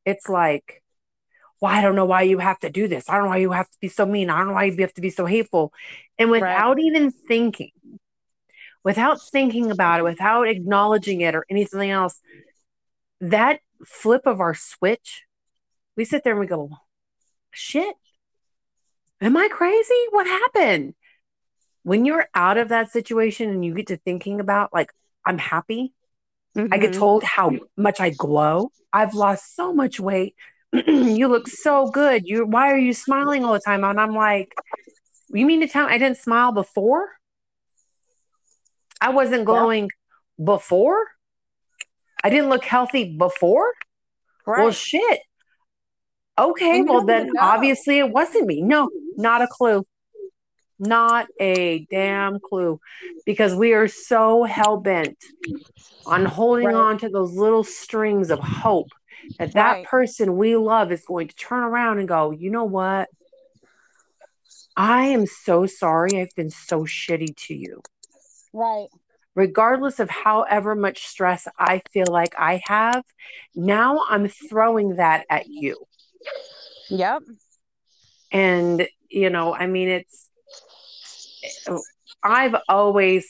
it's 0.06 0.28
like, 0.28 0.84
well, 1.62 1.74
I 1.74 1.82
don't 1.82 1.96
know 1.96 2.06
why 2.06 2.24
you 2.24 2.40
have 2.40 2.60
to 2.60 2.70
do 2.70 2.90
this. 2.90 3.10
I 3.10 3.14
don't 3.16 3.24
know 3.24 3.30
why 3.30 3.38
you 3.38 3.52
have 3.52 3.70
to 3.70 3.78
be 3.80 3.88
so 3.88 4.06
mean. 4.06 4.30
I 4.30 4.40
don't 4.40 4.48
know 4.48 4.54
why 4.54 4.66
you 4.66 4.76
have 4.82 4.94
to 4.96 5.02
be 5.02 5.10
so 5.10 5.26
hateful. 5.26 5.72
And 6.20 6.30
without 6.30 6.80
even 6.80 7.12
thinking, 7.12 7.72
without 8.84 9.22
thinking 9.22 9.72
about 9.72 10.00
it, 10.00 10.04
without 10.04 10.48
acknowledging 10.48 11.22
it 11.22 11.36
or 11.36 11.46
anything 11.50 11.90
else, 11.90 12.20
that 13.22 13.60
flip 13.86 14.26
of 14.26 14.42
our 14.42 14.54
switch, 14.54 15.24
we 15.96 16.06
sit 16.06 16.24
there 16.24 16.34
and 16.34 16.40
we 16.40 16.48
go, 16.48 16.70
shit, 17.52 17.96
am 19.22 19.38
I 19.38 19.48
crazy? 19.50 20.06
What 20.12 20.28
happened? 20.28 20.96
When 21.84 22.06
you're 22.06 22.28
out 22.34 22.58
of 22.58 22.70
that 22.70 22.92
situation 22.92 23.50
and 23.50 23.64
you 23.64 23.74
get 23.74 23.88
to 23.88 23.98
thinking 23.98 24.40
about, 24.40 24.74
like, 24.74 24.92
I'm 25.26 25.38
happy, 25.38 25.94
I 26.56 26.78
get 26.78 26.92
Mhm. 26.92 27.00
told 27.00 27.24
how 27.24 27.52
much 27.78 28.00
I 28.00 28.10
glow. 28.12 28.72
I've 28.92 29.14
lost 29.14 29.56
so 29.56 29.74
much 29.74 30.00
weight. 30.00 30.36
you 30.88 31.28
look 31.28 31.48
so 31.48 31.90
good. 31.90 32.24
You 32.26 32.46
why 32.46 32.72
are 32.72 32.78
you 32.78 32.94
smiling 32.94 33.44
all 33.44 33.54
the 33.54 33.60
time? 33.60 33.84
And 33.84 34.00
I'm 34.00 34.14
like, 34.14 34.54
you 35.30 35.46
mean 35.46 35.62
to 35.62 35.68
tell 35.68 35.88
me 35.88 35.94
I 35.94 35.98
didn't 35.98 36.18
smile 36.18 36.52
before? 36.52 37.10
I 39.04 39.10
wasn't 39.10 39.44
glowing 39.44 39.90
before? 40.42 41.06
I 42.24 42.30
didn't 42.30 42.50
look 42.50 42.64
healthy 42.64 43.18
before? 43.18 43.74
right. 44.46 44.64
Well, 44.64 44.72
shit. 44.72 45.20
Okay, 46.40 46.80
And 46.80 46.88
well 46.88 47.06
then 47.06 47.28
know. 47.34 47.42
obviously 47.42 48.00
it 48.00 48.10
wasn't 48.10 48.48
me. 48.48 48.62
No, 48.62 48.90
not 49.18 49.42
a 49.42 49.48
clue. 49.48 49.86
Not 50.80 51.28
a 51.38 51.86
damn 51.92 52.40
clue. 52.40 52.80
Because 53.26 53.54
we 53.54 53.74
are 53.74 53.90
so 53.90 54.46
hell 54.46 54.78
bent 54.78 55.18
on 56.06 56.24
holding 56.26 56.68
Right. 56.68 56.76
on 56.76 56.98
to 57.00 57.10
those 57.10 57.34
little 57.34 57.66
strings 57.66 58.32
of 58.32 58.40
hope 58.40 58.88
that 59.38 59.54
that 59.54 59.74
Right. 59.74 59.86
person 59.86 60.38
we 60.38 60.56
love 60.56 60.94
is 60.94 61.04
going 61.06 61.28
to 61.28 61.36
turn 61.36 61.64
around 61.64 62.00
and 62.00 62.08
go, 62.08 62.32
you 62.32 62.50
know 62.50 62.64
what? 62.66 63.10
I 64.78 65.08
am 65.08 65.26
so 65.26 65.66
sorry 65.66 66.22
I've 66.22 66.34
been 66.38 66.50
so 66.50 66.86
shitty 66.86 67.36
to 67.48 67.54
you. 67.54 67.82
Right. 68.54 68.88
Regardless 69.36 70.00
of 70.00 70.10
however 70.10 70.76
much 70.76 71.08
stress 71.08 71.48
I 71.58 71.82
feel 71.92 72.06
like 72.08 72.36
I 72.38 72.62
have, 72.66 73.04
now 73.56 74.02
I'm 74.08 74.28
throwing 74.28 74.98
that 74.98 75.26
at 75.30 75.48
you. 75.48 75.76
Yep. 76.90 77.24
And, 78.32 78.88
you 79.10 79.30
know, 79.32 79.54
I 79.54 79.66
mean, 79.66 79.90
it's, 79.90 80.30
I've 82.24 82.56
always, 82.70 83.28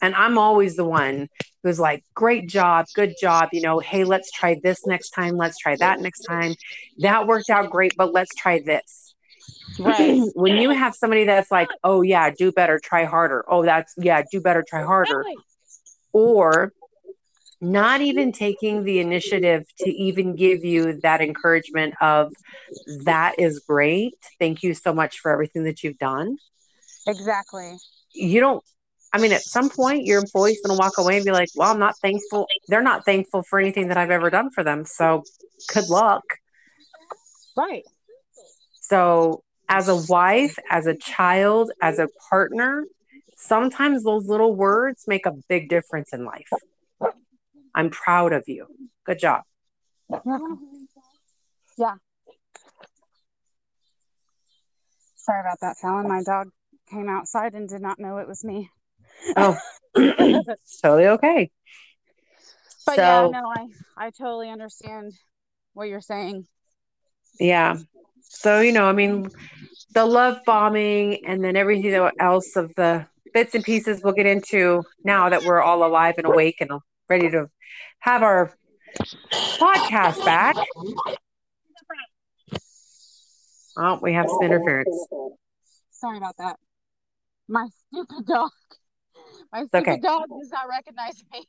and 0.00 0.14
I'm 0.14 0.38
always 0.38 0.76
the 0.76 0.84
one 0.84 1.28
who's 1.62 1.78
like, 1.78 2.02
great 2.14 2.48
job, 2.48 2.86
good 2.94 3.14
job. 3.20 3.50
You 3.52 3.60
know, 3.60 3.78
hey, 3.80 4.04
let's 4.04 4.30
try 4.30 4.58
this 4.62 4.86
next 4.86 5.10
time. 5.10 5.36
Let's 5.36 5.58
try 5.58 5.76
that 5.76 6.00
next 6.00 6.20
time. 6.20 6.54
That 6.98 7.26
worked 7.26 7.50
out 7.50 7.70
great, 7.70 7.92
but 7.96 8.12
let's 8.12 8.34
try 8.34 8.60
this. 8.64 9.03
Right. 9.78 10.22
when 10.34 10.56
you 10.56 10.70
have 10.70 10.94
somebody 10.94 11.24
that's 11.24 11.50
like, 11.50 11.68
oh, 11.82 12.02
yeah, 12.02 12.30
do 12.30 12.52
better, 12.52 12.80
try 12.82 13.04
harder. 13.04 13.44
Oh, 13.48 13.64
that's, 13.64 13.94
yeah, 13.96 14.22
do 14.30 14.40
better, 14.40 14.64
try 14.66 14.82
harder. 14.82 15.24
Or 16.12 16.72
not 17.60 18.00
even 18.00 18.32
taking 18.32 18.84
the 18.84 19.00
initiative 19.00 19.64
to 19.80 19.90
even 19.90 20.36
give 20.36 20.64
you 20.64 21.00
that 21.02 21.20
encouragement 21.20 21.94
of, 22.00 22.32
that 23.04 23.38
is 23.38 23.60
great. 23.66 24.14
Thank 24.38 24.62
you 24.62 24.74
so 24.74 24.92
much 24.92 25.20
for 25.20 25.30
everything 25.32 25.64
that 25.64 25.82
you've 25.82 25.98
done. 25.98 26.36
Exactly. 27.06 27.76
you 28.14 28.40
don't 28.40 28.64
I 29.14 29.18
mean, 29.18 29.30
at 29.30 29.42
some 29.42 29.70
point, 29.70 30.06
your 30.06 30.18
employee's 30.18 30.60
going 30.60 30.76
to 30.76 30.80
walk 30.82 30.98
away 30.98 31.14
and 31.14 31.24
be 31.24 31.30
like, 31.30 31.48
well, 31.54 31.70
I'm 31.70 31.78
not 31.78 31.96
thankful. 31.98 32.48
They're 32.66 32.82
not 32.82 33.04
thankful 33.04 33.44
for 33.44 33.60
anything 33.60 33.86
that 33.88 33.96
I've 33.96 34.10
ever 34.10 34.28
done 34.28 34.50
for 34.50 34.64
them. 34.64 34.84
So 34.84 35.22
good 35.72 35.88
luck. 35.88 36.24
Right. 37.56 37.84
So, 38.80 39.44
as 39.68 39.88
a 39.88 39.96
wife, 39.96 40.58
as 40.70 40.86
a 40.86 40.94
child, 40.94 41.70
as 41.80 41.98
a 41.98 42.08
partner, 42.30 42.84
sometimes 43.36 44.04
those 44.04 44.26
little 44.26 44.54
words 44.54 45.04
make 45.06 45.26
a 45.26 45.32
big 45.48 45.68
difference 45.68 46.12
in 46.12 46.24
life. 46.24 46.48
I'm 47.74 47.90
proud 47.90 48.32
of 48.32 48.44
you. 48.46 48.66
Good 49.04 49.18
job. 49.18 49.42
Yeah. 50.10 51.94
Sorry 55.16 55.40
about 55.40 55.58
that, 55.62 55.78
Fallon. 55.78 56.08
My 56.08 56.22
dog 56.22 56.48
came 56.90 57.08
outside 57.08 57.54
and 57.54 57.68
did 57.68 57.80
not 57.80 57.98
know 57.98 58.18
it 58.18 58.28
was 58.28 58.44
me. 58.44 58.70
Oh, 59.36 59.56
totally 59.96 61.06
okay. 61.06 61.50
But 62.86 62.98
yeah, 62.98 63.22
So- 63.24 63.30
no, 63.30 63.48
I 63.48 63.66
I 63.96 64.10
totally 64.10 64.50
understand 64.50 65.12
what 65.72 65.88
you're 65.88 66.00
saying. 66.02 66.46
Yeah. 67.40 67.78
So, 68.28 68.60
you 68.60 68.72
know, 68.72 68.86
I 68.86 68.92
mean, 68.92 69.28
the 69.94 70.04
love 70.04 70.40
bombing 70.44 71.24
and 71.26 71.42
then 71.42 71.56
everything 71.56 71.94
else 72.18 72.56
of 72.56 72.74
the 72.74 73.06
bits 73.32 73.54
and 73.54 73.64
pieces 73.64 74.00
we'll 74.02 74.12
get 74.12 74.26
into 74.26 74.82
now 75.04 75.28
that 75.28 75.44
we're 75.44 75.62
all 75.62 75.84
alive 75.84 76.14
and 76.18 76.26
awake 76.26 76.56
and 76.60 76.70
ready 77.08 77.30
to 77.30 77.48
have 78.00 78.22
our 78.22 78.52
podcast 79.58 80.24
back. 80.24 80.56
Oh, 83.76 83.98
we 84.00 84.12
have 84.12 84.28
some 84.28 84.42
interference. 84.42 85.08
Sorry 85.90 86.18
about 86.18 86.36
that. 86.38 86.56
My 87.48 87.68
stupid 87.88 88.26
dog. 88.26 88.50
My 89.52 89.64
stupid 89.64 89.88
okay. 89.88 89.98
dog 90.00 90.28
does 90.28 90.50
not 90.52 90.68
recognize 90.68 91.24
me. 91.32 91.46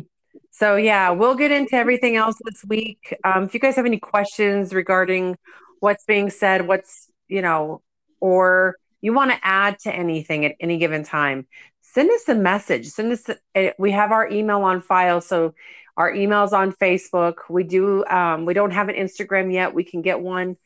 so 0.58 0.76
yeah, 0.76 1.10
we'll 1.10 1.34
get 1.34 1.52
into 1.52 1.74
everything 1.74 2.16
else 2.16 2.36
this 2.42 2.64
week. 2.64 3.14
Um, 3.24 3.44
if 3.44 3.52
you 3.52 3.60
guys 3.60 3.76
have 3.76 3.84
any 3.84 3.98
questions 3.98 4.72
regarding 4.72 5.36
what's 5.80 6.04
being 6.06 6.30
said, 6.30 6.66
what's 6.66 7.10
you 7.28 7.42
know, 7.42 7.82
or 8.20 8.76
you 9.02 9.12
want 9.12 9.32
to 9.32 9.38
add 9.42 9.78
to 9.80 9.94
anything 9.94 10.46
at 10.46 10.54
any 10.58 10.78
given 10.78 11.04
time, 11.04 11.46
send 11.82 12.10
us 12.10 12.26
a 12.28 12.34
message. 12.34 12.86
Send 12.86 13.12
us. 13.12 13.28
A, 13.54 13.74
we 13.78 13.90
have 13.90 14.12
our 14.12 14.26
email 14.30 14.62
on 14.62 14.80
file, 14.80 15.20
so 15.20 15.52
our 15.94 16.10
email's 16.10 16.54
on 16.54 16.72
Facebook. 16.72 17.34
We 17.50 17.62
do. 17.62 18.06
Um, 18.06 18.46
we 18.46 18.54
don't 18.54 18.70
have 18.70 18.88
an 18.88 18.94
Instagram 18.94 19.52
yet. 19.52 19.74
We 19.74 19.84
can 19.84 20.00
get 20.00 20.20
one. 20.20 20.56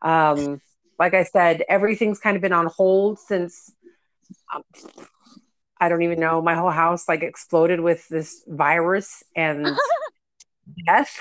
Um, 0.00 0.60
like 0.96 1.14
I 1.14 1.24
said, 1.24 1.64
everything's 1.68 2.20
kind 2.20 2.36
of 2.36 2.42
been 2.42 2.52
on 2.52 2.66
hold 2.66 3.18
since. 3.18 3.72
Um, 4.54 4.62
I 5.80 5.88
don't 5.88 6.02
even 6.02 6.20
know. 6.20 6.42
My 6.42 6.54
whole 6.54 6.70
house 6.70 7.08
like 7.08 7.22
exploded 7.22 7.80
with 7.80 8.06
this 8.08 8.44
virus 8.46 9.22
and 9.34 9.66
death. 10.86 11.18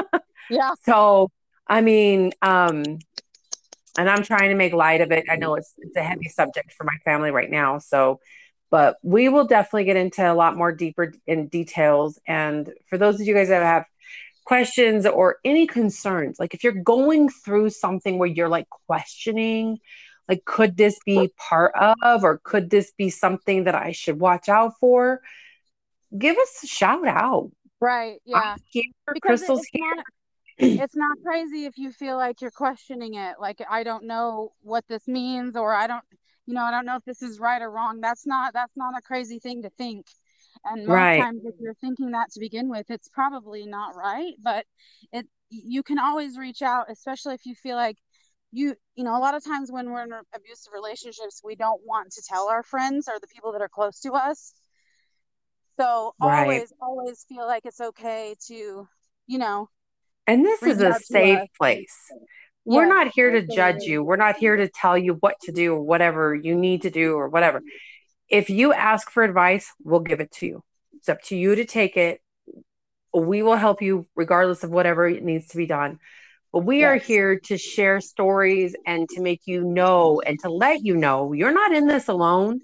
yeah. 0.50 0.72
so 0.84 1.30
I 1.66 1.80
mean, 1.80 2.32
um, 2.42 2.82
and 3.98 4.08
I'm 4.08 4.22
trying 4.22 4.50
to 4.50 4.54
make 4.54 4.72
light 4.72 5.00
of 5.00 5.10
it. 5.10 5.24
I 5.28 5.36
know 5.36 5.54
it's 5.54 5.72
it's 5.78 5.96
a 5.96 6.02
heavy 6.02 6.28
subject 6.28 6.72
for 6.72 6.84
my 6.84 6.96
family 7.04 7.30
right 7.30 7.50
now. 7.50 7.78
So, 7.78 8.20
but 8.70 8.96
we 9.02 9.28
will 9.28 9.46
definitely 9.46 9.84
get 9.84 9.96
into 9.96 10.30
a 10.30 10.34
lot 10.34 10.56
more 10.56 10.72
deeper 10.72 11.12
in 11.26 11.48
details. 11.48 12.18
And 12.26 12.70
for 12.88 12.98
those 12.98 13.20
of 13.20 13.26
you 13.26 13.34
guys 13.34 13.48
that 13.48 13.62
have 13.62 13.84
questions 14.44 15.04
or 15.04 15.38
any 15.44 15.66
concerns, 15.66 16.38
like 16.38 16.54
if 16.54 16.62
you're 16.62 16.72
going 16.72 17.28
through 17.28 17.70
something 17.70 18.18
where 18.18 18.28
you're 18.28 18.48
like 18.48 18.68
questioning, 18.86 19.78
like, 20.28 20.44
could 20.44 20.76
this 20.76 20.98
be 21.06 21.32
part 21.38 21.72
of, 21.74 22.24
or 22.24 22.40
could 22.44 22.70
this 22.70 22.92
be 22.98 23.10
something 23.10 23.64
that 23.64 23.74
I 23.74 23.92
should 23.92 24.20
watch 24.20 24.48
out 24.48 24.74
for? 24.80 25.20
Give 26.16 26.36
us 26.36 26.62
a 26.62 26.66
shout 26.66 27.06
out. 27.06 27.50
Right. 27.80 28.20
Yeah. 28.24 28.56
Here, 28.70 28.84
Because 29.12 29.40
Crystal's 29.40 29.60
it's 29.60 29.70
here. 29.72 29.94
not 29.96 30.04
it's 30.60 30.96
not 30.96 31.18
crazy 31.24 31.66
if 31.66 31.78
you 31.78 31.92
feel 31.92 32.16
like 32.16 32.40
you're 32.40 32.50
questioning 32.50 33.14
it. 33.14 33.36
Like 33.40 33.62
I 33.70 33.84
don't 33.84 34.04
know 34.04 34.52
what 34.62 34.84
this 34.88 35.06
means 35.06 35.56
or 35.56 35.72
I 35.74 35.86
don't 35.86 36.04
you 36.46 36.54
know, 36.54 36.62
I 36.62 36.70
don't 36.70 36.86
know 36.86 36.96
if 36.96 37.04
this 37.04 37.22
is 37.22 37.38
right 37.38 37.60
or 37.62 37.70
wrong. 37.70 38.00
That's 38.00 38.26
not 38.26 38.54
that's 38.54 38.76
not 38.76 38.98
a 38.98 39.02
crazy 39.02 39.38
thing 39.38 39.62
to 39.62 39.70
think. 39.70 40.06
And 40.64 40.86
most 40.86 40.94
Right. 40.94 41.20
times 41.20 41.42
if 41.44 41.54
you're 41.60 41.74
thinking 41.74 42.10
that 42.12 42.32
to 42.32 42.40
begin 42.40 42.68
with, 42.68 42.90
it's 42.90 43.08
probably 43.08 43.66
not 43.66 43.94
right, 43.96 44.34
but 44.42 44.66
it 45.12 45.26
you 45.50 45.82
can 45.82 45.98
always 45.98 46.36
reach 46.36 46.62
out, 46.62 46.90
especially 46.90 47.34
if 47.34 47.46
you 47.46 47.54
feel 47.54 47.76
like 47.76 47.96
you 48.52 48.74
you 48.94 49.04
know, 49.04 49.16
a 49.16 49.20
lot 49.20 49.34
of 49.34 49.44
times 49.44 49.70
when 49.70 49.90
we're 49.90 50.02
in 50.04 50.12
abusive 50.34 50.72
relationships, 50.74 51.40
we 51.44 51.54
don't 51.54 51.80
want 51.84 52.12
to 52.12 52.22
tell 52.26 52.48
our 52.48 52.62
friends 52.62 53.08
or 53.08 53.18
the 53.20 53.28
people 53.28 53.52
that 53.52 53.60
are 53.60 53.68
close 53.68 54.00
to 54.00 54.12
us. 54.12 54.54
So 55.78 56.14
Right. 56.20 56.44
always 56.46 56.72
always 56.80 57.24
feel 57.28 57.46
like 57.46 57.64
it's 57.64 57.80
okay 57.80 58.34
to, 58.48 58.88
you 59.26 59.38
know, 59.38 59.68
And 60.26 60.44
this 60.44 60.62
is 60.62 60.80
a 60.80 60.94
safe 60.94 61.40
us. 61.40 61.48
place. 61.56 61.94
We're 62.64 62.86
not 62.86 63.08
here 63.08 63.30
to 63.30 63.46
judge 63.46 63.84
you. 63.84 64.02
We're 64.02 64.16
not 64.16 64.36
here 64.36 64.56
to 64.56 64.68
tell 64.68 64.98
you 64.98 65.14
what 65.14 65.40
to 65.42 65.52
do 65.52 65.74
or 65.74 65.80
whatever 65.82 66.34
you 66.34 66.54
need 66.54 66.82
to 66.82 66.90
do 66.90 67.14
or 67.14 67.28
whatever. 67.28 67.62
If 68.28 68.50
you 68.50 68.74
ask 68.74 69.10
for 69.10 69.22
advice, 69.22 69.72
we'll 69.82 70.00
give 70.00 70.20
it 70.20 70.30
to 70.32 70.46
you. 70.46 70.62
It's 70.98 71.08
up 71.08 71.22
to 71.24 71.36
you 71.36 71.54
to 71.54 71.64
take 71.64 71.96
it. 71.96 72.20
We 73.14 73.42
will 73.42 73.56
help 73.56 73.80
you 73.80 74.06
regardless 74.14 74.64
of 74.64 74.70
whatever 74.70 75.08
it 75.08 75.22
needs 75.24 75.48
to 75.48 75.56
be 75.56 75.64
done. 75.64 75.98
But 76.52 76.60
we 76.60 76.84
are 76.84 76.96
here 76.96 77.38
to 77.40 77.58
share 77.58 78.00
stories 78.00 78.74
and 78.86 79.08
to 79.10 79.20
make 79.20 79.42
you 79.44 79.62
know 79.62 80.22
and 80.24 80.38
to 80.40 80.48
let 80.48 80.82
you 80.82 80.96
know 80.96 81.32
you're 81.32 81.52
not 81.52 81.74
in 81.74 81.86
this 81.86 82.08
alone. 82.08 82.60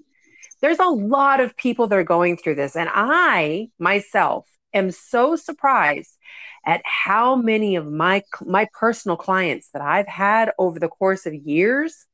There's 0.61 0.79
a 0.79 0.85
lot 0.85 1.39
of 1.39 1.55
people 1.55 1.87
that 1.87 1.99
are 1.99 2.03
going 2.03 2.37
through 2.37 2.55
this. 2.55 2.75
And 2.75 2.89
I 2.91 3.69
myself 3.77 4.47
am 4.73 4.91
so 4.91 5.35
surprised 5.35 6.17
at 6.65 6.81
how 6.83 7.35
many 7.35 7.75
of 7.75 7.91
my 7.91 8.23
my 8.41 8.67
personal 8.73 9.17
clients 9.17 9.69
that 9.73 9.81
I've 9.81 10.07
had 10.07 10.51
over 10.57 10.79
the 10.79 10.87
course 10.87 11.25
of 11.25 11.33
years 11.33 12.05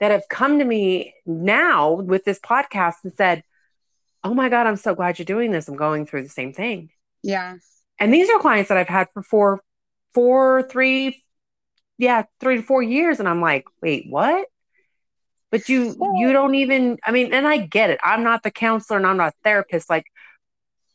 that 0.00 0.10
have 0.10 0.24
come 0.28 0.58
to 0.58 0.64
me 0.64 1.14
now 1.24 1.92
with 1.92 2.24
this 2.24 2.40
podcast 2.40 2.96
and 3.04 3.12
said, 3.16 3.44
"Oh 4.24 4.34
my 4.34 4.48
god, 4.48 4.66
I'm 4.66 4.76
so 4.76 4.94
glad 4.94 5.18
you're 5.18 5.24
doing 5.24 5.52
this. 5.52 5.68
I'm 5.68 5.76
going 5.76 6.04
through 6.06 6.24
the 6.24 6.28
same 6.28 6.52
thing." 6.52 6.90
Yeah. 7.22 7.56
And 7.98 8.12
these 8.12 8.28
are 8.28 8.38
clients 8.38 8.68
that 8.68 8.76
I've 8.76 8.88
had 8.88 9.08
for 9.14 9.22
four, 9.22 9.60
four, 10.16 10.64
three, 10.64 11.22
yeah, 11.98 12.24
three 12.40 12.56
to 12.56 12.62
four 12.62 12.82
years, 12.82 13.20
and 13.20 13.28
I'm 13.28 13.42
like, 13.42 13.66
"Wait, 13.82 14.06
what?" 14.10 14.48
But 15.50 15.68
you 15.68 15.96
you 16.18 16.32
don't 16.32 16.54
even. 16.56 16.98
I 17.04 17.12
mean, 17.12 17.32
and 17.34 17.46
I 17.46 17.58
get 17.58 17.90
it. 17.90 18.00
I'm 18.02 18.24
not 18.24 18.42
the 18.42 18.50
counselor 18.50 18.98
and 18.98 19.06
I'm 19.06 19.18
not 19.18 19.34
a 19.34 19.36
therapist, 19.44 19.90
like, 19.90 20.06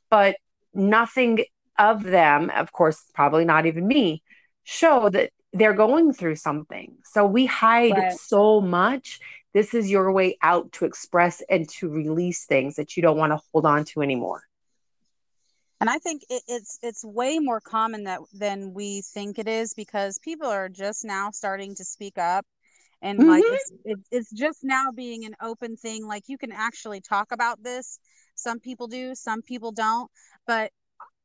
but 0.09 0.35
nothing 0.73 1.45
of 1.79 2.03
them, 2.03 2.49
of 2.51 2.71
course, 2.71 3.03
probably 3.13 3.45
not 3.45 3.65
even 3.65 3.87
me, 3.87 4.23
show 4.63 5.09
that 5.09 5.31
they're 5.53 5.73
going 5.73 6.13
through 6.13 6.35
something. 6.35 6.97
So 7.05 7.25
we 7.25 7.45
hide 7.45 7.97
Right. 7.97 8.17
so 8.17 8.61
much. 8.61 9.19
This 9.53 9.73
is 9.73 9.89
your 9.91 10.11
way 10.11 10.37
out 10.41 10.71
to 10.73 10.85
express 10.85 11.41
and 11.49 11.69
to 11.69 11.89
release 11.89 12.45
things 12.45 12.75
that 12.75 12.95
you 12.97 13.03
don't 13.03 13.17
want 13.17 13.33
to 13.33 13.39
hold 13.51 13.65
on 13.65 13.85
to 13.85 14.01
anymore. 14.01 14.43
And 15.81 15.89
I 15.89 15.99
think 15.99 16.23
it, 16.29 16.43
it's 16.47 16.79
it's 16.83 17.03
way 17.05 17.39
more 17.39 17.61
common 17.61 18.05
that 18.05 18.21
than 18.33 18.73
we 18.73 19.01
think 19.01 19.39
it 19.39 19.49
is 19.49 19.73
because 19.75 20.19
people 20.19 20.47
are 20.47 20.69
just 20.69 21.05
now 21.05 21.31
starting 21.31 21.75
to 21.75 21.85
speak 21.85 22.17
up. 22.19 22.45
And 23.01 23.25
like 23.25 23.45
Mhm. 23.45 23.49
it's, 23.49 23.71
it's 23.85 24.07
it's 24.11 24.31
just 24.31 24.63
now 24.63 24.91
being 24.91 25.25
an 25.25 25.35
open 25.41 25.77
thing. 25.77 26.07
Like 26.07 26.29
you 26.29 26.37
can 26.37 26.53
actually 26.53 27.01
talk 27.01 27.33
about 27.33 27.63
this. 27.63 27.99
Some 28.35 28.59
people 28.59 28.87
do 28.87 29.15
some 29.15 29.41
people 29.43 29.73
don't. 29.73 30.11
But 30.47 30.71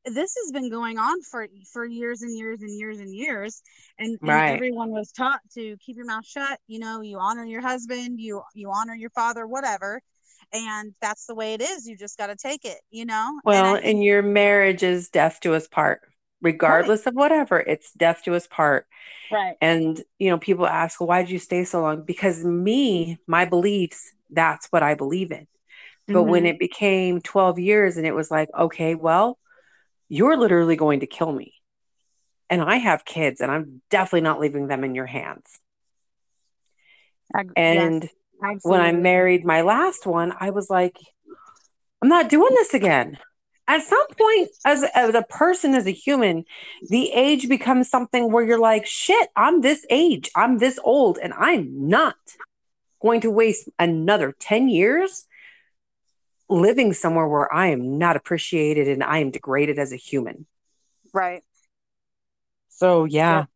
this 0.07 0.37
has 0.43 0.53
been 0.53 0.71
going 0.71 0.99
on 0.99 1.23
for 1.23 1.49
for 1.73 1.85
years 1.87 2.23
and 2.23 2.37
years 2.37 2.63
and 2.63 2.79
years 2.79 3.01
and 3.01 3.15
years. 3.15 3.63
And, 3.99 4.19
and 4.27 4.43
Right. 4.43 4.47
everyone 4.47 4.91
was 4.91 5.13
taught 5.13 5.41
to 5.55 5.77
keep 5.79 5.97
your 5.97 6.07
mouth 6.07 6.27
shut 6.27 6.61
you 6.69 6.79
know 6.81 7.01
you 7.03 7.19
honor 7.19 7.45
your 7.45 7.63
husband 7.63 8.21
you 8.21 8.43
you 8.55 8.71
honor 8.73 8.95
your 8.95 9.11
father 9.11 9.47
whatever 9.47 10.01
and 10.53 10.95
that's 11.01 11.27
the 11.27 11.35
way 11.35 11.55
it 11.55 11.61
is 11.63 11.87
you 11.87 11.97
just 11.97 12.19
got 12.19 12.29
to 12.29 12.37
take 12.37 12.65
it 12.65 12.81
you 12.91 13.05
know 13.05 13.41
and 13.51 13.67
Well, 13.67 13.67
i 13.67 13.81
and 13.83 14.03
your 14.03 14.23
marriage 14.23 14.83
is 14.83 15.09
death 15.11 15.41
to 15.43 15.55
us 15.55 15.69
part, 15.69 16.01
regardless 16.43 17.07
of 17.07 17.15
whatever, 17.15 17.59
it's 17.59 17.93
death 17.93 18.23
to 18.25 18.35
us 18.35 18.47
part. 18.47 18.87
right 19.31 19.59
And, 19.61 20.03
you 20.19 20.31
know, 20.31 20.39
people 20.39 20.67
ask, 20.67 21.01
why 21.01 21.23
did 21.23 21.31
you 21.31 21.39
stay 21.39 21.65
so 21.65 21.81
long? 21.83 22.05
Because 22.05 22.45
me, 22.45 23.19
my 23.27 23.45
beliefs, 23.47 24.13
that's 24.31 24.67
what 24.69 24.83
I 24.83 24.95
believe 24.95 25.33
in. 25.33 25.47
But 26.13 26.25
when 26.25 26.45
Mhm. 26.45 26.47
it 26.47 26.59
became 26.59 27.21
12 27.21 27.59
years 27.59 27.97
and 27.97 28.07
it 28.07 28.15
was 28.15 28.31
like, 28.31 28.49
okay, 28.59 28.95
well, 28.95 29.39
you're 30.09 30.37
literally 30.37 30.77
going 30.77 31.01
to 31.01 31.07
kill 31.07 31.33
me. 31.33 31.55
And 32.51 32.63
I 32.63 32.77
have 32.77 33.05
kids 33.05 33.41
and 33.41 33.51
I'm 33.51 33.83
definitely 33.91 34.23
not 34.23 34.41
leaving 34.41 34.69
them 34.69 34.85
in 34.85 34.95
your 34.95 35.07
hands. 35.07 35.61
And. 37.57 38.09
yes, 38.09 38.15
And 38.41 38.61
when 38.63 38.81
I 38.81 38.93
married 38.93 39.45
my 39.45 39.63
last 39.63 40.07
one, 40.07 40.33
I 40.39 40.51
was 40.51 40.69
like, 40.71 40.97
I'm 42.03 42.09
not 42.09 42.29
doing 42.29 42.55
this 42.55 42.75
again. 42.75 43.19
At 43.69 43.83
some 43.83 44.07
point, 44.17 44.51
as, 44.65 44.85
as 44.95 45.15
a 45.15 45.23
person, 45.23 45.75
as 45.75 45.87
a 45.87 45.93
human, 45.93 46.45
the 46.89 47.11
age 47.11 47.49
becomes 47.49 47.91
something 47.91 48.31
where 48.31 48.45
you're 48.45 48.61
like, 48.61 48.87
shit, 48.87 49.29
I'm 49.35 49.61
this 49.61 49.85
age, 49.91 50.31
I'm 50.37 50.59
this 50.59 50.79
old, 50.85 51.19
and 51.21 51.33
I'm 51.33 51.89
not 51.89 52.15
going 53.03 53.23
to 53.23 53.31
waste 53.31 53.69
another 53.79 54.35
10 54.39 54.69
years 54.69 55.27
living 56.49 56.93
somewhere 56.93 57.27
where 57.27 57.53
I 57.53 57.69
am 57.69 57.99
not 57.99 58.15
appreciated 58.15 58.87
and 58.87 59.03
I 59.03 59.19
am 59.19 59.33
degraded 59.33 59.81
as 59.81 59.93
a 59.93 59.97
human. 59.97 60.47
Right. 61.13 61.43
So, 62.69 63.05
yeah, 63.05 63.39
Yep. 63.39 63.49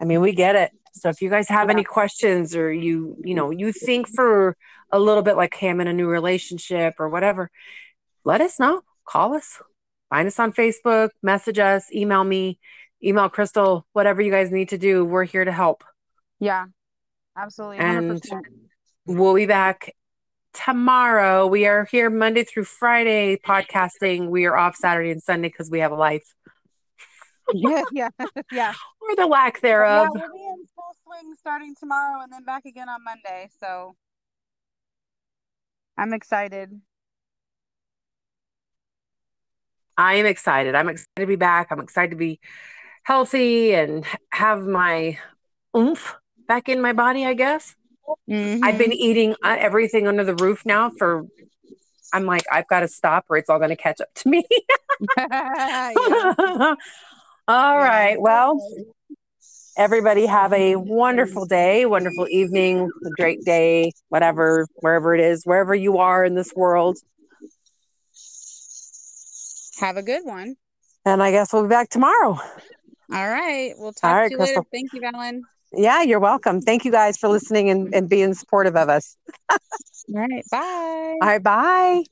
I 0.00 0.04
mean, 0.06 0.20
we 0.20 0.32
get 0.32 0.56
it. 0.56 0.72
So 0.92 1.08
if 1.08 1.22
you 1.22 1.30
guys 1.30 1.48
have 1.48 1.68
Yeah. 1.68 1.72
any 1.74 1.84
questions 1.84 2.54
or 2.56 2.72
you, 2.72 3.16
you 3.24 3.34
know, 3.34 3.50
you 3.50 3.72
think 3.72 4.08
for 4.08 4.56
a 4.92 4.98
little 4.98 5.22
bit 5.22 5.36
like, 5.36 5.54
hey, 5.54 5.68
I'm 5.68 5.80
in 5.80 5.86
a 5.86 5.92
new 5.92 6.08
relationship 6.08 6.94
or 6.98 7.08
whatever, 7.08 7.50
let 8.24 8.40
us 8.40 8.58
know. 8.58 8.82
Call 9.06 9.34
us. 9.34 9.60
Find 10.10 10.26
us 10.26 10.38
on 10.40 10.52
Facebook, 10.52 11.10
message 11.22 11.58
us, 11.60 11.92
email 11.92 12.24
me, 12.24 12.58
email 13.02 13.28
Crystal, 13.28 13.86
whatever 13.92 14.20
you 14.20 14.30
guys 14.32 14.50
need 14.50 14.70
to 14.70 14.78
do. 14.78 15.04
We're 15.04 15.24
here 15.24 15.44
to 15.44 15.52
help. 15.52 15.84
Yeah. 16.40 16.66
Absolutely. 17.36 17.78
100%. 17.78 18.42
we'll 19.06 19.34
be 19.34 19.46
back 19.46 19.94
tomorrow. 20.52 21.46
We 21.46 21.66
are 21.66 21.84
here 21.84 22.10
Monday 22.10 22.42
through 22.42 22.64
Friday 22.64 23.36
podcasting. 23.36 24.28
We 24.28 24.46
are 24.46 24.56
off 24.56 24.74
Saturday 24.74 25.12
and 25.12 25.22
Sunday 25.22 25.48
because 25.48 25.70
we 25.70 25.78
have 25.78 25.92
a 25.92 25.96
life 25.96 26.24
yeah. 27.54 27.82
Yeah. 27.92 28.08
yeah. 28.52 28.72
or 29.00 29.16
the 29.16 29.26
lack 29.26 29.56
Yeah. 29.56 29.60
thereof. 29.62 30.08
We'll 30.12 30.49
be 31.20 31.26
in 31.28 31.36
full 31.36 31.36
swing 31.36 31.74
starting 31.74 31.74
tomorrow 31.78 32.22
and 32.22 32.32
then 32.32 32.44
back 32.44 32.64
again 32.64 32.88
on 32.88 33.04
Monday. 33.04 33.48
So 33.60 33.96
I'm 35.96 36.12
excited. 36.12 36.80
I 39.96 40.14
am 40.14 40.26
excited. 40.26 40.74
I'm 40.74 40.88
excited 40.88 41.10
to 41.16 41.26
be 41.26 41.36
back. 41.36 41.68
I'm 41.70 41.80
excited 41.80 42.10
to 42.10 42.16
be 42.16 42.40
healthy 43.02 43.74
and 43.74 44.04
have 44.30 44.66
my 44.66 45.18
oomph 45.76 46.16
back 46.48 46.68
in 46.68 46.80
my 46.80 46.92
body, 46.92 47.26
I 47.26 47.34
guess. 47.34 47.76
I've 48.62 48.78
been 48.78 48.92
eating 48.92 49.34
uh, 49.42 49.56
everything 49.58 50.08
under 50.08 50.24
the 50.24 50.34
roof 50.34 50.64
now 50.64 50.90
for, 50.90 51.26
I'm 52.12 52.26
like, 52.26 52.44
I've 52.50 52.68
got 52.68 52.80
to 52.80 52.88
stop 52.88 53.26
or 53.28 53.36
it's 53.36 53.50
all 53.50 53.58
going 53.58 53.70
to 53.70 53.76
catch 53.76 54.00
up 54.00 54.12
to 54.14 54.28
me. 54.28 54.44
All 57.48 57.78
Yeah. 57.78 57.78
right. 57.78 58.20
Well, 58.20 58.60
everybody 59.80 60.26
have 60.26 60.52
a 60.52 60.76
wonderful 60.76 61.46
day, 61.46 61.86
wonderful 61.86 62.28
evening, 62.28 62.90
a 63.06 63.10
great 63.10 63.42
day, 63.46 63.92
whatever, 64.10 64.66
wherever 64.74 65.14
it 65.14 65.22
is, 65.22 65.42
wherever 65.44 65.74
you 65.74 65.96
are 65.96 66.22
in 66.22 66.34
this 66.34 66.52
world. 66.54 66.98
Have 69.80 69.96
a 69.96 70.02
good 70.02 70.22
one. 70.24 70.56
And 71.06 71.22
I 71.22 71.30
guess 71.30 71.50
we'll 71.54 71.62
be 71.62 71.70
back 71.70 71.88
tomorrow. 71.88 72.38
All 73.12 73.28
right. 73.28 73.72
We'll 73.78 73.94
talk 73.94 74.16
right, 74.16 74.28
to 74.28 74.34
you 74.34 74.38
later. 74.38 74.62
Thank 74.70 74.92
you, 74.92 75.00
Fallon. 75.00 75.46
Yeah, 75.72 76.02
you're 76.02 76.20
welcome. 76.20 76.60
Thank 76.60 76.84
you 76.84 76.92
guys 76.92 77.16
for 77.16 77.30
listening 77.30 77.70
and, 77.70 77.94
and 77.94 78.06
being 78.06 78.34
supportive 78.34 78.76
of 78.76 78.90
us. 78.90 79.16
All 79.50 79.58
right. 80.08 80.44
Bye. 80.50 81.18
All 81.22 81.28
right. 81.28 81.42
Bye. 81.42 82.02